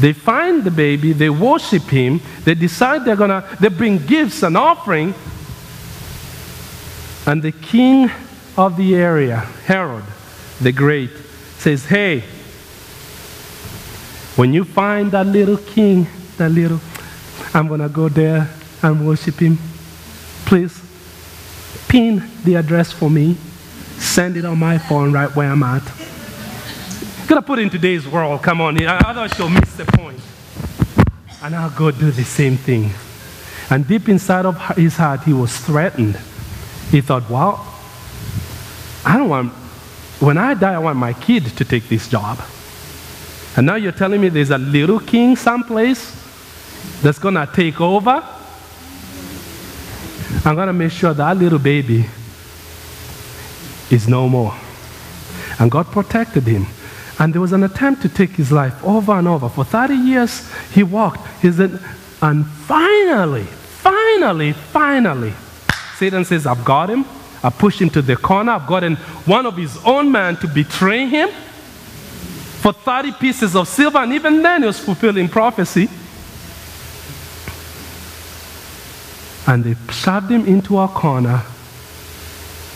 They 0.00 0.12
find 0.12 0.64
the 0.64 0.72
baby, 0.72 1.12
they 1.12 1.30
worship 1.30 1.84
him, 1.84 2.20
they 2.42 2.56
decide 2.56 3.04
they're 3.04 3.14
gonna, 3.14 3.44
they 3.60 3.68
bring 3.68 3.98
gifts 3.98 4.42
and 4.42 4.56
offering. 4.56 5.14
And 7.24 7.40
the 7.40 7.52
king 7.52 8.10
of 8.58 8.76
the 8.76 8.96
area, 8.96 9.38
Herod 9.66 10.04
the 10.60 10.72
Great, 10.72 11.10
says, 11.58 11.86
Hey, 11.86 12.20
when 14.34 14.52
you 14.52 14.64
find 14.64 15.12
that 15.12 15.26
little 15.28 15.58
king, 15.58 16.08
that 16.36 16.50
little, 16.50 16.80
I'm 17.52 17.68
gonna 17.68 17.88
go 17.88 18.08
there 18.08 18.50
and 18.84 19.06
worship 19.06 19.36
him. 19.40 19.58
Please 20.44 20.80
pin 21.88 22.22
the 22.44 22.54
address 22.56 22.92
for 22.92 23.10
me. 23.10 23.36
Send 23.96 24.36
it 24.36 24.44
on 24.44 24.58
my 24.58 24.78
phone 24.78 25.12
right 25.12 25.34
where 25.34 25.50
I'm 25.50 25.62
at. 25.62 25.82
Gotta 27.26 27.40
put 27.40 27.58
it 27.58 27.62
in 27.62 27.70
today's 27.70 28.06
world, 28.06 28.42
come 28.42 28.60
on, 28.60 28.80
otherwise 28.86 29.38
you'll 29.38 29.48
miss 29.48 29.74
the 29.76 29.86
point. 29.86 30.20
And 31.42 31.54
I'll 31.54 31.70
go 31.70 31.90
do 31.90 32.10
the 32.10 32.24
same 32.24 32.56
thing. 32.58 32.90
And 33.70 33.88
deep 33.88 34.10
inside 34.10 34.44
of 34.44 34.60
his 34.76 34.96
heart, 34.96 35.22
he 35.22 35.32
was 35.32 35.56
threatened. 35.56 36.16
He 36.90 37.00
thought, 37.00 37.28
well, 37.30 37.66
I 39.06 39.16
don't 39.16 39.30
want, 39.30 39.52
when 40.20 40.36
I 40.36 40.52
die, 40.52 40.74
I 40.74 40.78
want 40.78 40.98
my 40.98 41.14
kid 41.14 41.46
to 41.56 41.64
take 41.64 41.88
this 41.88 42.08
job. 42.08 42.38
And 43.56 43.66
now 43.66 43.76
you're 43.76 43.92
telling 43.92 44.20
me 44.20 44.28
there's 44.28 44.50
a 44.50 44.58
little 44.58 45.00
king 45.00 45.36
someplace 45.36 46.20
that's 47.02 47.18
gonna 47.18 47.48
take 47.54 47.80
over? 47.80 48.22
I'm 50.44 50.56
gonna 50.56 50.72
make 50.72 50.92
sure 50.92 51.14
that 51.14 51.36
little 51.36 51.58
baby 51.58 52.04
is 53.90 54.08
no 54.08 54.28
more. 54.28 54.54
And 55.58 55.70
God 55.70 55.86
protected 55.86 56.44
him. 56.44 56.66
And 57.18 57.32
there 57.32 57.40
was 57.40 57.52
an 57.52 57.62
attempt 57.62 58.02
to 58.02 58.08
take 58.08 58.30
his 58.30 58.50
life 58.50 58.84
over 58.84 59.12
and 59.12 59.28
over. 59.28 59.48
For 59.48 59.64
30 59.64 59.94
years, 59.94 60.50
he 60.72 60.82
walked. 60.82 61.26
He 61.40 61.50
said, 61.52 61.80
and 62.20 62.46
finally, 62.46 63.44
finally, 63.44 64.52
finally, 64.52 65.32
Satan 65.96 66.24
says, 66.24 66.46
I've 66.46 66.64
got 66.64 66.90
him. 66.90 67.04
I 67.42 67.50
pushed 67.50 67.80
him 67.80 67.90
to 67.90 68.02
the 68.02 68.16
corner. 68.16 68.52
I've 68.52 68.66
gotten 68.66 68.96
one 69.26 69.46
of 69.46 69.56
his 69.56 69.78
own 69.84 70.10
men 70.10 70.36
to 70.38 70.48
betray 70.48 71.06
him 71.06 71.28
for 72.62 72.72
30 72.72 73.12
pieces 73.12 73.54
of 73.54 73.68
silver. 73.68 73.98
And 73.98 74.12
even 74.12 74.42
then, 74.42 74.62
he 74.62 74.66
was 74.66 74.80
fulfilling 74.80 75.28
prophecy. 75.28 75.88
And 79.46 79.64
they 79.64 79.74
shoved 79.92 80.30
him 80.30 80.46
into 80.46 80.78
a 80.78 80.88
corner 80.88 81.42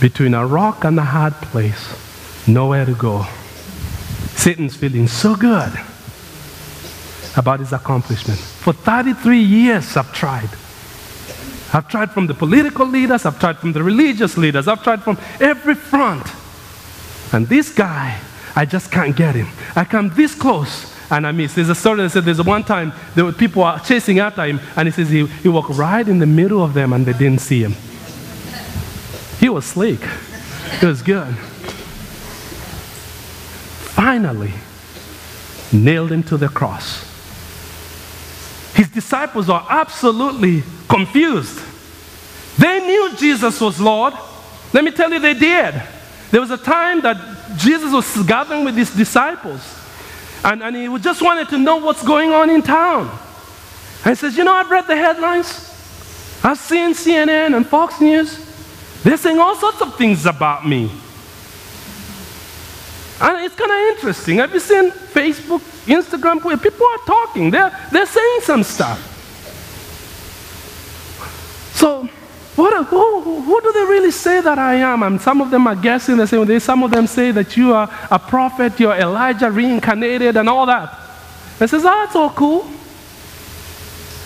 between 0.01 0.35
a 0.35 0.47
rock 0.47 0.85
and 0.85 0.99
a 0.99 1.05
hard 1.05 1.35
place, 1.35 2.47
nowhere 2.47 2.85
to 2.85 2.95
go. 2.95 3.27
Satan's 4.37 4.77
feeling 4.77 5.09
so 5.09 5.35
good 5.35 5.73
about 7.37 7.61
his 7.61 7.73
accomplishment. 7.73 8.39
For 8.39 8.73
33 8.73 9.39
years, 9.39 9.97
I've 9.97 10.13
tried. 10.13 10.51
I've 11.73 11.89
tried 11.89 12.11
from 12.11 12.27
the 12.27 12.35
political 12.35 12.87
leaders, 12.87 13.27
I've 13.27 13.39
tried 13.39 13.59
from 13.59 13.73
the 13.73 13.83
religious 13.83 14.37
leaders, 14.37 14.69
I've 14.69 14.83
tried 14.83 15.03
from 15.03 15.19
every 15.41 15.75
front. 15.75 16.27
And 17.33 17.47
this 17.47 17.71
guy, 17.71 18.19
I 18.57 18.65
just 18.65 18.91
can't 18.91 19.15
get 19.15 19.35
him. 19.35 19.49
I 19.77 19.85
come 19.85 20.11
this 20.11 20.35
close 20.35 20.95
and 21.11 21.27
I 21.27 21.33
miss. 21.33 21.55
There's 21.55 21.69
a 21.69 21.75
story 21.75 22.03
that 22.03 22.11
said 22.11 22.25
there's 22.25 22.43
one 22.43 22.65
time 22.65 22.93
were 23.17 23.33
people 23.33 23.63
are 23.63 23.81
chasing 23.81 24.19
after 24.19 24.45
him, 24.45 24.61
and 24.77 24.89
he 24.89 24.93
says 24.93 25.09
he, 25.09 25.27
he 25.27 25.49
walked 25.49 25.71
right 25.71 26.07
in 26.07 26.19
the 26.19 26.27
middle 26.27 26.63
of 26.63 26.75
them 26.75 26.93
and 26.93 27.07
they 27.07 27.13
didn't 27.13 27.41
see 27.41 27.63
him. 27.63 27.75
He 29.41 29.49
was 29.49 29.65
sleek. 29.65 30.01
It 30.83 30.87
was 30.87 31.03
good. 31.03 31.35
Finally, 33.95 34.53
nailed 35.73 36.13
him 36.13 36.23
to 36.25 36.37
the 36.37 36.49
cross. 36.49 37.05
His 38.75 38.89
disciples 38.89 39.49
are 39.49 39.67
absolutely 39.69 40.63
confused. 40.89 41.61
They 42.59 42.81
knew 42.87 43.17
Jesus 43.17 43.61
was 43.61 43.81
Lord. 43.81 44.15
Let 44.73 44.85
me 44.85 44.91
tell 44.91 45.13
you, 45.13 45.19
they 45.19 45.35
did. 45.35 45.83
There 46.31 46.41
was 46.41 46.51
a 46.51 46.59
time 46.59 47.01
that 47.01 47.57
Jesus 47.57 47.93
was 47.93 48.27
gathering 48.27 48.65
with 48.65 48.77
his 48.77 48.95
disciples, 48.95 49.61
and, 50.45 50.63
and 50.63 50.77
he 50.77 50.99
just 50.99 51.23
wanted 51.23 51.49
to 51.51 51.59
know 51.59 51.77
what's 51.77 52.05
going 52.05 52.31
on 52.31 52.51
in 52.51 52.63
town. 52.63 53.09
And 54.05 54.11
he 54.11 54.15
says, 54.15 54.37
You 54.37 54.45
know, 54.45 54.55
I've 54.55 54.71
read 54.71 54.87
the 54.87 54.97
headlines, 54.97 55.47
I've 56.43 56.59
seen 56.59 56.91
CNN 56.91 57.57
and 57.57 57.67
Fox 57.67 58.01
News. 58.01 58.45
They're 59.03 59.17
saying 59.17 59.39
all 59.39 59.57
sorts 59.57 59.81
of 59.81 59.97
things 59.97 60.27
about 60.27 60.67
me. 60.67 60.91
And 63.21 63.45
it's 63.45 63.55
kind 63.55 63.71
of 63.71 63.97
interesting. 63.97 64.37
Have 64.37 64.53
you 64.55 64.61
seen 64.61 64.91
Facebook, 64.91 65.61
Instagram, 65.87 66.43
where 66.45 66.57
people 66.57 66.87
are 66.87 66.99
talking? 67.07 67.51
They're, 67.51 67.77
they're 67.91 68.07
saying 68.07 68.41
some 68.43 68.63
stuff. 68.63 69.15
So, 71.75 72.09
what, 72.59 72.87
who, 72.87 73.41
who 73.41 73.61
do 73.61 73.73
they 73.73 73.85
really 73.85 74.11
say 74.11 74.41
that 74.41 74.59
I 74.59 74.75
am? 74.75 75.05
And 75.05 75.21
some 75.21 75.41
of 75.41 75.53
them 75.53 75.69
are 75.69 75.77
guessing. 75.77 76.17
They 76.17 76.27
say, 76.27 76.59
some 76.59 76.83
of 76.83 76.91
them 76.91 77.07
say 77.07 77.31
that 77.31 77.57
you 77.57 77.73
are 77.73 77.89
a 78.11 78.19
prophet, 78.19 78.81
you're 78.81 78.97
Elijah 78.97 79.49
reincarnated, 79.49 80.37
and 80.37 80.49
all 80.49 80.67
that. 80.67 80.99
And 81.61 81.71
says, 81.71 81.85
oh, 81.85 81.89
that's 81.89 82.17
all 82.17 82.31
cool. 82.31 82.69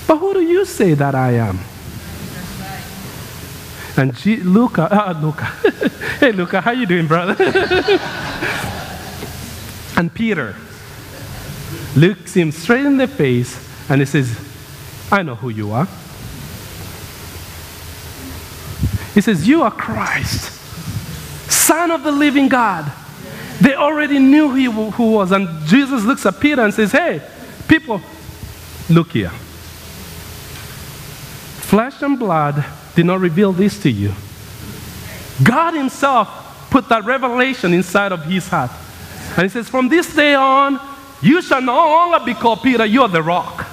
But 0.06 0.16
who 0.16 0.32
do 0.32 0.40
you 0.40 0.64
say 0.64 0.94
that 0.94 1.14
I 1.14 1.32
am? 1.32 1.58
And 3.98 4.16
G- 4.16 4.36
Luca, 4.36 4.88
ah, 4.90 5.18
Luca. 5.20 5.44
hey, 6.18 6.32
Luca, 6.32 6.62
how 6.62 6.70
you 6.70 6.86
doing, 6.86 7.06
brother? 7.06 7.36
and 9.98 10.14
Peter 10.14 10.56
looks 11.94 12.32
him 12.32 12.50
straight 12.50 12.86
in 12.86 12.96
the 12.96 13.08
face 13.08 13.58
and 13.90 14.00
he 14.00 14.06
says, 14.06 14.34
I 15.10 15.22
know 15.22 15.34
who 15.34 15.50
you 15.50 15.72
are. 15.72 15.86
He 19.14 19.20
says, 19.20 19.46
You 19.46 19.62
are 19.62 19.70
Christ, 19.70 20.50
Son 21.50 21.90
of 21.90 22.02
the 22.02 22.12
living 22.12 22.48
God. 22.48 22.90
They 23.60 23.74
already 23.74 24.18
knew 24.18 24.48
who 24.48 24.90
he 24.90 25.14
was. 25.14 25.30
And 25.30 25.48
Jesus 25.66 26.02
looks 26.04 26.26
at 26.26 26.40
Peter 26.40 26.62
and 26.62 26.74
says, 26.74 26.92
Hey, 26.92 27.22
people, 27.68 28.00
look 28.88 29.12
here. 29.12 29.30
Flesh 31.68 32.02
and 32.02 32.18
blood 32.18 32.64
did 32.94 33.06
not 33.06 33.20
reveal 33.20 33.52
this 33.52 33.80
to 33.82 33.90
you. 33.90 34.12
God 35.42 35.74
Himself 35.74 36.68
put 36.70 36.88
that 36.88 37.04
revelation 37.04 37.72
inside 37.72 38.12
of 38.12 38.24
His 38.24 38.48
heart. 38.48 38.70
And 39.36 39.42
He 39.44 39.48
says, 39.48 39.68
From 39.68 39.88
this 39.88 40.14
day 40.14 40.34
on, 40.34 40.80
you 41.20 41.40
shall 41.40 41.62
no 41.62 41.74
longer 41.74 42.24
be 42.24 42.34
called 42.34 42.62
Peter, 42.62 42.84
you're 42.84 43.08
the 43.08 43.22
rock. 43.22 43.66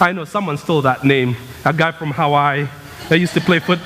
I 0.00 0.12
know 0.12 0.24
someone 0.24 0.56
stole 0.56 0.82
that 0.82 1.04
name. 1.04 1.36
A 1.64 1.72
guy 1.72 1.92
from 1.92 2.10
Hawaii 2.10 2.66
that 3.10 3.18
used 3.18 3.34
to 3.34 3.40
play 3.40 3.58
foot. 3.58 3.80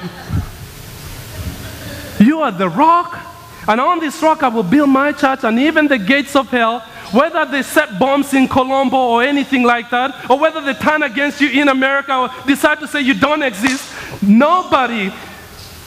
You 2.21 2.43
are 2.43 2.53
the 2.53 2.69
rock, 2.69 3.19
and 3.67 3.81
on 3.81 3.99
this 3.99 4.23
rock 4.23 4.43
I 4.43 4.49
will 4.49 4.63
build 4.63 4.91
my 4.91 5.13
church, 5.13 5.45
and 5.45 5.59
even 5.59 5.89
the 5.89 5.99
gates 5.99 6.37
of 6.37 6.49
hell, 6.51 6.81
whether 7.11 7.47
they 7.47 7.63
set 7.63 7.99
bombs 7.99 8.35
in 8.35 8.47
Colombo 8.47 8.97
or 8.97 9.23
anything 9.23 9.63
like 9.63 9.89
that, 9.91 10.31
or 10.31 10.39
whether 10.39 10.61
they 10.61 10.75
turn 10.75 11.03
against 11.03 11.41
you 11.41 11.49
in 11.49 11.69
America 11.69 12.15
or 12.15 12.31
decide 12.47 12.81
to 12.81 12.87
say 12.87 13.01
you 13.01 13.15
don't 13.15 13.43
exist, 13.43 13.91
nobody. 14.23 15.11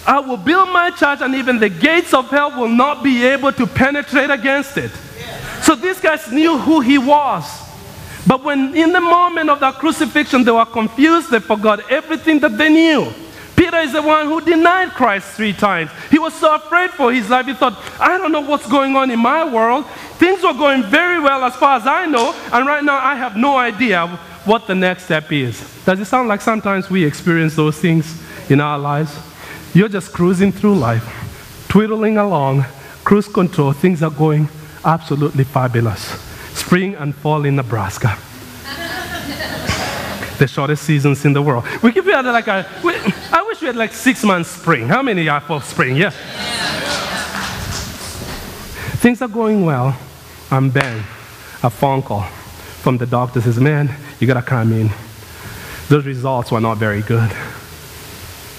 I 0.06 0.20
will 0.20 0.38
build 0.38 0.70
my 0.70 0.90
church, 0.90 1.22
and 1.22 1.36
even 1.36 1.60
the 1.60 1.70
gates 1.70 2.16
of 2.16 2.30
hell 2.30 2.58
will 2.58 2.70
not 2.70 3.04
be 3.04 3.24
able 3.24 3.52
to 3.52 3.68
penetrate 3.68 4.32
against 4.32 4.78
it. 4.78 4.92
So 5.62 5.76
these 5.76 6.00
guys 6.02 6.32
knew 6.32 6.58
who 6.58 6.80
he 6.80 6.98
was. 6.98 7.44
But 8.26 8.44
when 8.44 8.76
in 8.76 8.92
the 8.92 9.02
moment 9.02 9.50
of 9.50 9.60
that 9.60 9.76
crucifixion, 9.76 10.44
they 10.44 10.52
were 10.52 10.66
confused, 10.66 11.30
they 11.30 11.40
forgot 11.40 11.92
everything 11.92 12.40
that 12.40 12.58
they 12.58 12.70
knew. 12.70 13.14
Peter 13.68 13.80
is 13.80 13.92
the 13.92 14.02
one 14.02 14.28
who 14.28 14.40
denied 14.40 14.92
Christ 14.92 15.36
three 15.36 15.52
times. 15.52 15.92
He 16.10 16.18
was 16.18 16.34
so 16.34 16.56
afraid 16.56 16.90
for 16.92 17.12
his 17.12 17.30
life. 17.30 17.48
He 17.48 17.54
thought, 17.54 17.78
I 18.00 18.18
don't 18.18 18.32
know 18.32 18.40
what's 18.40 18.66
going 18.66 18.96
on 18.96 19.12
in 19.12 19.20
my 19.20 19.44
world. 19.44 19.86
Things 20.20 20.42
were 20.42 20.54
going 20.54 20.84
very 20.84 21.20
well 21.20 21.44
as 21.44 21.54
far 21.58 21.76
as 21.76 21.86
I 21.86 22.06
know, 22.06 22.34
and 22.54 22.66
right 22.66 22.82
now 22.82 22.96
I 22.96 23.16
have 23.16 23.36
no 23.36 23.58
idea 23.58 24.08
what 24.46 24.68
the 24.68 24.76
next 24.76 25.04
step 25.04 25.30
is. 25.34 25.60
Does 25.84 26.00
it 26.00 26.06
sound 26.06 26.30
like 26.30 26.40
sometimes 26.40 26.90
we 26.90 27.04
experience 27.04 27.58
those 27.58 27.78
things 27.78 28.24
in 28.50 28.62
our 28.62 28.80
lives? 28.80 29.14
You're 29.74 29.90
just 29.90 30.14
cruising 30.14 30.54
through 30.54 30.76
life, 30.76 31.04
twiddling 31.68 32.18
along, 32.18 32.64
cruise 33.04 33.28
control, 33.28 33.74
things 33.74 34.02
are 34.02 34.12
going 34.12 34.48
absolutely 34.86 35.44
fabulous. 35.44 36.04
Spring 36.54 36.96
and 36.96 37.14
fall 37.14 37.44
in 37.44 37.58
Nebraska 37.58 38.18
the 40.38 40.48
shortest 40.48 40.84
seasons 40.84 41.26
in 41.26 41.34
the 41.34 41.42
world. 41.42 41.66
We 41.82 41.92
could 41.92 42.06
be 42.06 42.14
at 42.14 42.26
like 42.26 42.48
a, 42.48 42.66
we, 42.84 42.96
I 43.32 43.44
wish 43.48 43.62
we 43.62 43.68
had 43.68 43.76
like 43.76 43.94
six 43.94 44.24
months 44.24 44.50
spring. 44.50 44.88
How 44.88 45.02
many 45.02 45.28
are 45.30 45.42
for 45.42 45.62
spring? 45.62 45.96
Yeah. 45.96 46.12
Things 49.00 49.22
are 49.22 49.28
going 49.28 49.66
well. 49.66 49.98
I'm 50.50 50.70
Ben, 50.70 51.00
a 51.64 51.70
phone 51.70 52.02
call 52.02 52.26
from 52.88 52.98
the 52.98 53.06
doctor 53.06 53.42
says, 53.42 53.60
man, 53.60 53.94
you 54.20 54.28
gotta 54.28 54.42
come 54.42 54.72
in. 54.72 54.90
Those 55.90 56.06
results 56.06 56.52
were 56.52 56.62
not 56.62 56.78
very 56.78 57.02
good. 57.02 57.32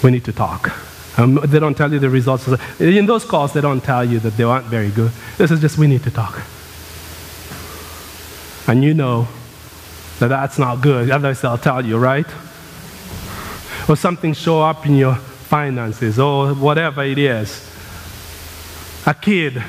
We 0.03 0.11
need 0.11 0.25
to 0.27 0.33
talk. 0.33 0.71
Um, 1.19 1.41
they 1.45 1.59
don't 1.59 1.75
tell 1.75 1.91
you 1.91 1.99
the 1.99 2.11
results. 2.11 2.47
In 2.79 3.07
those 3.07 3.25
calls, 3.25 3.55
they 3.55 3.63
don't 3.63 3.83
tell 3.83 4.05
you 4.05 4.19
that 4.21 4.37
they 4.37 4.45
aren't 4.45 4.67
very 4.67 4.91
good. 4.91 5.13
This 5.39 5.51
is 5.51 5.61
just, 5.61 5.79
we 5.79 5.87
need 5.87 6.03
to 6.03 6.11
talk. 6.11 6.43
And 8.69 8.85
you 8.85 8.93
know 8.93 9.29
that 10.19 10.29
that's 10.29 10.59
not 10.59 10.81
good. 10.81 11.11
Otherwise, 11.11 11.45
I'll 11.45 11.59
tell 11.59 11.85
you, 11.85 11.99
right? 11.99 12.27
Or 13.89 13.97
something 13.97 14.35
show 14.35 14.63
up 14.63 14.87
in 14.87 14.97
your 14.97 15.15
finances 15.15 16.19
or 16.19 16.55
whatever 16.55 17.03
it 17.05 17.19
is. 17.19 17.65
A 19.07 19.15
kid 19.15 19.63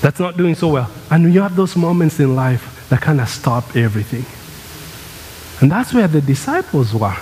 that's 0.00 0.20
not 0.20 0.36
doing 0.36 0.54
so 0.54 0.68
well. 0.68 0.90
And 1.10 1.32
you 1.32 1.40
have 1.40 1.56
those 1.56 1.74
moments 1.76 2.20
in 2.20 2.36
life 2.36 2.86
that 2.90 3.00
kind 3.00 3.20
of 3.20 3.28
stop 3.28 3.76
everything. 3.76 4.24
And 5.60 5.70
that's 5.70 5.92
where 5.92 6.06
the 6.06 6.20
disciples 6.20 6.94
were. 6.94 7.16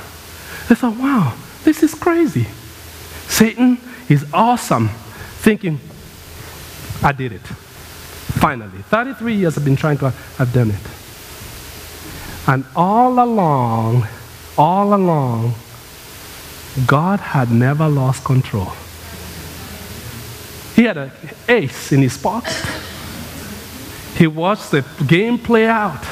They 0.69 0.75
thought, 0.75 0.97
wow, 0.99 1.35
this 1.65 1.83
is 1.83 1.95
crazy. 1.95 2.47
Satan 3.29 3.79
is 4.09 4.27
awesome. 4.33 4.89
Thinking, 5.39 5.81
I 7.03 7.13
did 7.13 7.33
it. 7.33 7.43
Finally, 8.37 8.83
33 8.83 9.35
years 9.35 9.57
I've 9.57 9.65
been 9.65 9.77
trying 9.77 9.99
to 9.99 10.13
I've 10.39 10.53
done 10.53 10.71
it. 10.71 10.81
And 12.47 12.65
all 12.77 13.13
along, 13.23 14.07
all 14.57 14.95
along, 14.95 15.55
God 16.87 17.21
had 17.21 17.51
never 17.51 17.89
lost 17.89 18.25
control. 18.25 18.73
He 20.77 20.85
had 20.85 20.99
an 20.99 21.11
ace 21.49 21.91
in 21.93 22.03
his 22.03 22.19
pocket. 22.19 22.55
He 24.17 24.27
watched 24.27 24.71
the 24.71 24.85
game 25.07 25.39
play 25.39 25.67
out, 25.67 26.07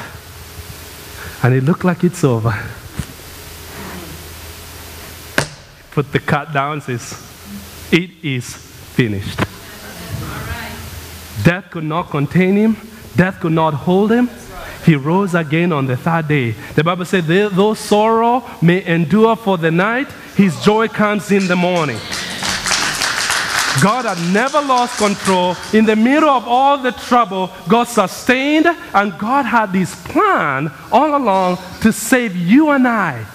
and 1.43 1.53
it 1.53 1.63
looked 1.63 1.83
like 1.83 2.03
it's 2.03 2.23
over. 2.23 2.53
Put 5.91 6.11
the 6.11 6.19
cut 6.19 6.51
down, 6.51 6.81
says, 6.81 7.13
It 7.91 8.09
is 8.23 8.53
finished. 8.53 9.54
Death 11.43 11.69
could 11.71 11.83
not 11.83 12.09
contain 12.09 12.55
him, 12.55 12.77
death 13.15 13.39
could 13.39 13.51
not 13.51 13.73
hold 13.73 14.11
him. 14.11 14.29
He 14.85 14.95
rose 14.95 15.33
again 15.33 15.71
on 15.71 15.87
the 15.87 15.97
third 15.97 16.27
day. 16.27 16.51
The 16.51 16.83
Bible 16.83 17.05
said, 17.05 17.25
though 17.25 17.73
sorrow 17.73 18.43
may 18.61 18.85
endure 18.85 19.35
for 19.35 19.57
the 19.57 19.71
night, 19.71 20.07
his 20.35 20.63
joy 20.63 20.87
comes 20.87 21.31
in 21.31 21.47
the 21.47 21.55
morning. 21.55 21.97
God 23.81 24.05
had 24.05 24.33
never 24.33 24.61
lost 24.61 24.97
control. 24.97 25.55
In 25.73 25.85
the 25.85 25.95
middle 25.95 26.29
of 26.29 26.47
all 26.47 26.77
the 26.77 26.91
trouble, 26.91 27.51
God 27.67 27.85
sustained, 27.85 28.67
and 28.67 29.17
God 29.17 29.45
had 29.45 29.73
this 29.73 29.93
plan 30.05 30.71
all 30.91 31.15
along 31.15 31.57
to 31.81 31.91
save 31.91 32.35
you 32.35 32.69
and 32.69 32.87
I. 32.87 33.25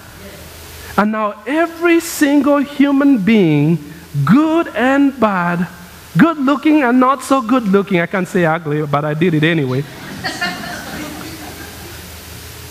And 0.97 1.11
now, 1.11 1.43
every 1.45 1.99
single 1.99 2.57
human 2.57 3.19
being, 3.19 3.77
good 4.25 4.67
and 4.69 5.17
bad, 5.19 5.67
Good 6.17 6.37
looking 6.37 6.83
and 6.83 6.99
not 6.99 7.23
so 7.23 7.41
good 7.41 7.63
looking. 7.63 8.01
I 8.01 8.05
can't 8.05 8.27
say 8.27 8.45
ugly, 8.45 8.85
but 8.85 9.05
I 9.05 9.13
did 9.13 9.33
it 9.33 9.43
anyway. 9.43 9.83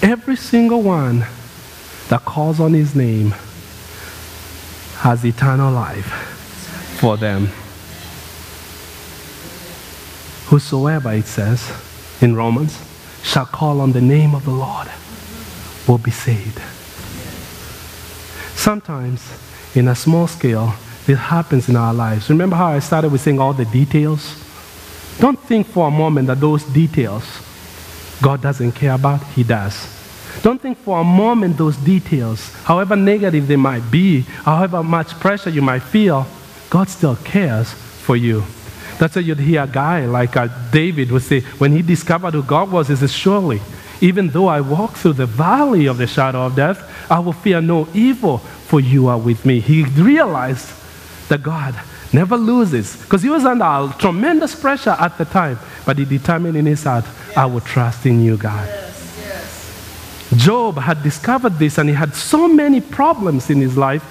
Every 0.03 0.37
single 0.37 0.83
one 0.83 1.25
that 2.09 2.23
calls 2.25 2.61
on 2.61 2.75
his 2.75 2.95
name 2.95 3.35
has 4.99 5.25
eternal 5.25 5.73
life 5.73 6.13
for 7.01 7.17
them. 7.17 7.49
Whosoever, 10.49 11.13
it 11.13 11.27
says 11.27 11.73
in 12.21 12.35
Romans, 12.35 12.79
shall 13.23 13.47
call 13.47 13.81
on 13.81 13.93
the 13.93 14.01
name 14.01 14.35
of 14.35 14.45
the 14.45 14.51
Lord 14.51 14.89
will 15.87 15.99
be 15.99 16.11
saved. 16.11 16.61
Sometimes, 18.55 19.23
in 19.75 19.89
a 19.89 19.95
small 19.95 20.27
scale, 20.27 20.75
it 21.11 21.19
happens 21.19 21.69
in 21.69 21.77
our 21.77 21.93
lives. 21.93 22.31
Remember 22.31 22.57
how 22.57 22.69
I 22.69 22.79
started 22.79 23.13
with 23.13 23.21
saying 23.21 23.41
all 23.41 23.53
the 23.53 23.65
details? 23.67 24.35
Don't 25.19 25.39
think 25.39 25.67
for 25.67 25.89
a 25.89 25.91
moment 25.91 26.29
that 26.29 26.41
those 26.41 26.65
details 26.65 27.25
God 28.23 28.43
doesn't 28.43 28.73
care 28.73 28.93
about, 28.93 29.23
He 29.29 29.43
does. 29.43 29.89
Don't 30.43 30.61
think 30.61 30.79
for 30.79 31.01
a 31.01 31.05
moment 31.05 31.57
those 31.57 31.77
details, 31.77 32.53
however 32.65 32.97
negative 32.97 33.49
they 33.49 33.57
might 33.57 33.91
be, 33.91 34.21
however 34.21 34.83
much 34.83 35.09
pressure 35.19 35.51
you 35.51 35.63
might 35.63 35.83
feel, 35.83 36.27
God 36.69 36.89
still 36.89 37.17
cares 37.17 37.73
for 37.73 38.17
you. 38.17 38.45
That's 38.99 39.17
why 39.17 39.23
you'd 39.23 39.39
hear 39.39 39.63
a 39.63 39.67
guy 39.67 40.05
like 40.05 40.37
uh, 40.37 40.49
David 40.71 41.11
would 41.11 41.23
say, 41.23 41.41
when 41.59 41.73
he 41.73 41.83
discovered 41.83 42.35
who 42.35 42.43
God 42.43 42.71
was, 42.71 42.89
he 42.89 42.97
says, 42.97 43.13
Surely, 43.13 43.61
even 44.01 44.29
though 44.29 44.47
I 44.47 44.61
walk 44.61 44.97
through 44.97 45.15
the 45.15 45.27
valley 45.27 45.87
of 45.87 45.99
the 45.99 46.07
shadow 46.07 46.43
of 46.47 46.55
death, 46.55 47.11
I 47.11 47.19
will 47.19 47.33
fear 47.33 47.61
no 47.61 47.89
evil, 47.95 48.39
for 48.39 48.81
you 48.81 49.09
are 49.09 49.19
with 49.19 49.45
me. 49.47 49.61
He 49.61 49.85
realized 49.85 50.69
that 51.31 51.43
God 51.43 51.75
never 52.13 52.37
loses 52.37 52.97
because 52.97 53.23
he 53.23 53.31
was 53.31 53.45
under 53.45 53.93
tremendous 53.99 54.55
pressure 54.55 54.97
at 54.99 55.17
the 55.17 55.25
time, 55.25 55.59
but 55.87 55.97
he 55.97 56.05
determined 56.05 56.57
in 56.57 56.67
his 56.67 56.85
heart, 56.85 57.07
I 57.37 57.47
will 57.47 57.61
trust 57.61 58.05
in 58.05 58.21
you, 58.21 58.37
God. 58.37 58.80
Job 60.37 60.79
had 60.79 61.03
discovered 61.03 61.59
this 61.59 61.79
and 61.79 61.89
he 61.89 61.95
had 61.95 62.15
so 62.15 62.47
many 62.47 62.81
problems 62.81 63.51
in 63.51 63.61
his 63.61 63.77
life 63.77 64.05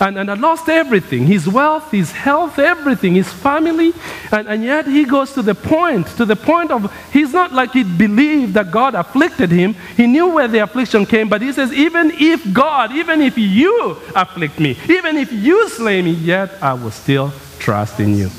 and, 0.00 0.18
and 0.18 0.28
had 0.28 0.40
lost 0.40 0.68
everything 0.68 1.26
his 1.26 1.48
wealth, 1.48 1.90
his 1.90 2.12
health, 2.12 2.58
everything, 2.58 3.14
his 3.14 3.30
family. 3.30 3.92
And, 4.32 4.48
and 4.48 4.64
yet 4.64 4.86
he 4.86 5.04
goes 5.04 5.32
to 5.34 5.42
the 5.42 5.54
point, 5.54 6.06
to 6.16 6.24
the 6.24 6.36
point 6.36 6.70
of 6.70 6.92
he's 7.12 7.32
not 7.32 7.52
like 7.52 7.72
he 7.72 7.84
believed 7.84 8.54
that 8.54 8.70
God 8.70 8.94
afflicted 8.94 9.50
him. 9.50 9.74
He 9.96 10.06
knew 10.06 10.28
where 10.28 10.48
the 10.48 10.58
affliction 10.60 11.04
came, 11.04 11.28
but 11.28 11.42
he 11.42 11.52
says, 11.52 11.72
Even 11.72 12.10
if 12.14 12.52
God, 12.52 12.92
even 12.92 13.20
if 13.20 13.36
you 13.36 13.98
afflict 14.14 14.58
me, 14.58 14.78
even 14.88 15.16
if 15.16 15.32
you 15.32 15.68
slay 15.68 16.00
me, 16.02 16.12
yet 16.12 16.50
I 16.62 16.72
will 16.74 16.90
still 16.90 17.32
trust 17.58 18.00
in 18.00 18.16
you. 18.16 18.30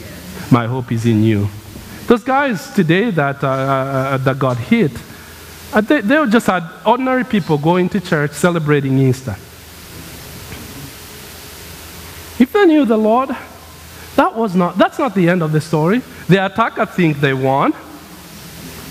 My 0.52 0.66
hope 0.66 0.92
is 0.92 1.06
in 1.06 1.24
you. 1.24 1.50
Those 2.08 2.24
guys 2.24 2.72
today 2.72 3.12
that, 3.12 3.44
uh, 3.44 3.48
uh, 3.48 4.18
that 4.18 4.40
got 4.40 4.58
hit, 4.58 4.92
uh, 4.96 5.07
they, 5.74 6.02
they 6.02 6.18
were 6.18 6.28
just 6.28 6.50
ordinary 6.86 7.24
people 7.24 7.58
going 7.58 7.90
to 7.90 8.00
church 8.00 8.32
celebrating 8.32 8.98
Easter. 8.98 9.36
If 12.40 12.54
they 12.54 12.66
knew 12.66 12.86
the 12.86 12.98
Lord, 12.98 13.30
that 14.16 14.36
was 14.36 14.56
not, 14.56 14.78
that's 14.78 15.00
not 15.00 15.14
the 15.14 15.30
end 15.30 15.44
of 15.44 15.52
the 15.52 15.62
story. 15.62 16.02
The 16.28 16.46
attacker 16.46 16.86
think 16.86 17.20
they 17.20 17.34
won. 17.34 17.74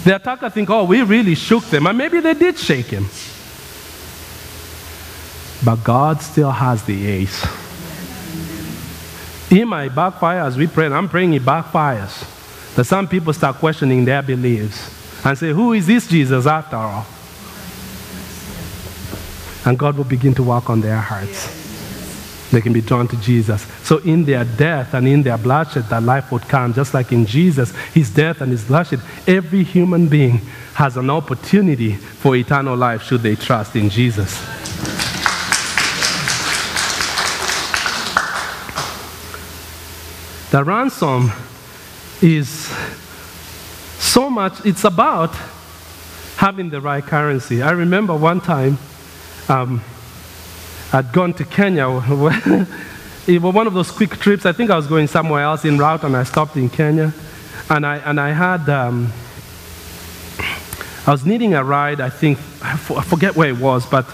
The 0.05 0.17
attacker 0.17 0.51
think, 0.51 0.71
oh, 0.71 0.85
we 0.85 1.03
really 1.03 1.35
shook 1.35 1.65
them. 1.65 1.87
And 1.87 1.97
maybe 1.97 2.21
they 2.21 2.35
did 2.35 2.59
shake 2.59 2.87
him. 2.87 3.07
but 5.65 5.83
God 5.83 6.23
still 6.23 6.51
has 6.51 6.83
the 6.85 7.07
ace. 7.07 7.45
It 9.51 9.65
might 9.65 9.95
backfire 9.95 10.41
as 10.41 10.57
we 10.57 10.67
pray, 10.67 10.87
and 10.87 10.95
I'm 10.95 11.09
praying 11.09 11.35
it 11.35 11.43
backfires. 11.43 12.33
That 12.75 12.85
some 12.85 13.09
people 13.09 13.33
start 13.33 13.57
questioning 13.57 14.05
their 14.05 14.23
beliefs 14.23 14.96
and 15.27 15.37
say, 15.37 15.53
Who 15.53 15.73
is 15.73 15.87
this 15.87 16.07
Jesus 16.07 16.47
after 16.47 16.77
all? 16.77 17.05
And 19.69 19.77
God 19.77 19.97
will 19.97 20.05
begin 20.05 20.35
to 20.37 20.45
work 20.45 20.71
on 20.71 20.81
their 20.81 20.99
hearts. 20.99 21.65
They 22.53 22.61
can 22.61 22.73
be 22.73 22.81
drawn 22.81 23.09
to 23.09 23.17
Jesus. 23.17 23.63
So, 23.83 23.99
in 23.99 24.25
their 24.25 24.45
death 24.45 24.95
and 24.95 25.09
in 25.09 25.25
their 25.25 25.37
bloodshed, 25.37 25.89
that 25.89 26.05
life 26.05 26.31
would 26.31 26.43
come. 26.43 26.73
Just 26.73 26.95
like 26.95 27.11
in 27.11 27.27
Jesus, 27.27 27.75
his 27.93 28.09
death 28.09 28.41
and 28.41 28.53
his 28.53 28.65
bloodshed, 28.65 29.01
every 29.27 29.65
human 29.65 30.07
being 30.07 30.39
has 30.75 30.97
an 30.97 31.11
opportunity 31.11 31.95
for 31.95 32.37
eternal 32.37 32.77
life 32.77 33.03
should 33.03 33.23
they 33.23 33.35
trust 33.35 33.75
in 33.75 33.91
Jesus. 33.91 34.39
The 40.53 40.63
ransom 40.63 41.33
is 42.23 42.73
so 44.17 44.31
much, 44.31 44.65
it's 44.65 44.85
about 44.85 45.35
having 46.39 46.71
the 46.71 46.81
right 46.81 47.05
currency. 47.05 47.61
I 47.61 47.73
remember 47.73 48.17
one 48.17 48.41
time 48.41 48.79
um, 49.47 49.83
I'd 50.91 51.13
gone 51.13 51.35
to 51.35 51.45
Kenya. 51.45 51.89
it 53.27 53.43
was 53.43 53.55
one 53.55 53.67
of 53.67 53.75
those 53.75 53.91
quick 53.91 54.13
trips. 54.13 54.47
I 54.47 54.53
think 54.53 54.71
I 54.71 54.77
was 54.77 54.87
going 54.87 55.07
somewhere 55.07 55.43
else 55.43 55.67
in 55.67 55.77
route 55.77 56.03
and 56.03 56.17
I 56.17 56.23
stopped 56.25 56.57
in 56.57 56.71
Kenya. 56.71 57.13
And 57.69 57.85
I, 57.85 57.99
and 57.99 58.19
I 58.19 58.31
had, 58.31 58.67
um, 58.71 59.13
I 61.07 61.11
was 61.11 61.27
needing 61.27 61.53
a 61.53 61.63
ride, 61.63 62.01
I 62.01 62.09
think, 62.09 62.39
I 62.63 62.75
forget 62.79 63.37
where 63.37 63.51
it 63.51 63.59
was, 63.59 63.85
but 63.85 64.07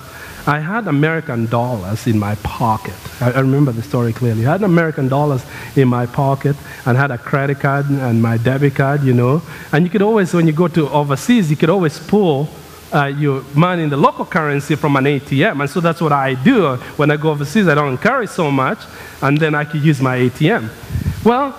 I 0.46 0.58
had 0.58 0.88
American 0.88 1.46
dollars 1.46 2.08
in 2.08 2.18
my 2.18 2.34
pocket. 2.36 2.94
I, 3.20 3.30
I, 3.30 3.40
remember 3.40 3.70
the 3.70 3.82
story 3.82 4.12
clearly. 4.12 4.44
I 4.44 4.52
had 4.52 4.62
American 4.64 5.08
dollars 5.08 5.44
in 5.76 5.86
my 5.86 6.06
pocket 6.06 6.56
and 6.84 6.98
had 6.98 7.12
a 7.12 7.18
credit 7.18 7.60
card 7.60 7.88
and 7.88 8.20
my 8.20 8.38
debit 8.38 8.74
card, 8.74 9.04
you 9.04 9.14
know. 9.14 9.40
And 9.70 9.84
you 9.84 9.90
could 9.90 10.02
always, 10.02 10.34
when 10.34 10.48
you 10.48 10.52
go 10.52 10.66
to 10.66 10.88
overseas, 10.88 11.48
you 11.48 11.56
could 11.56 11.70
always 11.70 11.96
pull 12.00 12.48
uh, 12.92 13.06
your 13.06 13.42
money 13.54 13.84
in 13.84 13.88
the 13.88 13.96
local 13.96 14.24
currency 14.24 14.74
from 14.74 14.96
an 14.96 15.04
ATM. 15.04 15.60
And 15.60 15.70
so 15.70 15.78
that's 15.78 16.00
what 16.00 16.12
I 16.12 16.34
do. 16.34 16.74
When 16.96 17.12
I 17.12 17.16
go 17.16 17.30
overseas, 17.30 17.68
I 17.68 17.76
don't 17.76 17.98
carry 17.98 18.26
so 18.26 18.50
much, 18.50 18.80
and 19.22 19.38
then 19.38 19.54
I 19.54 19.64
could 19.64 19.84
use 19.84 20.00
my 20.00 20.18
ATM. 20.18 21.24
Well, 21.24 21.54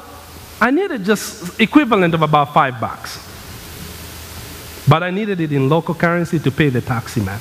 I 0.59 0.71
needed 0.71 1.05
just 1.05 1.57
equivalent 1.59 2.13
of 2.15 2.21
about 2.21 2.53
five 2.53 2.81
bucks. 2.81 3.29
But 4.89 5.03
I 5.03 5.09
needed 5.09 5.39
it 5.39 5.53
in 5.53 5.69
local 5.69 5.95
currency 5.95 6.37
to 6.39 6.51
pay 6.51 6.67
the 6.67 6.81
taxi 6.81 7.21
man 7.21 7.39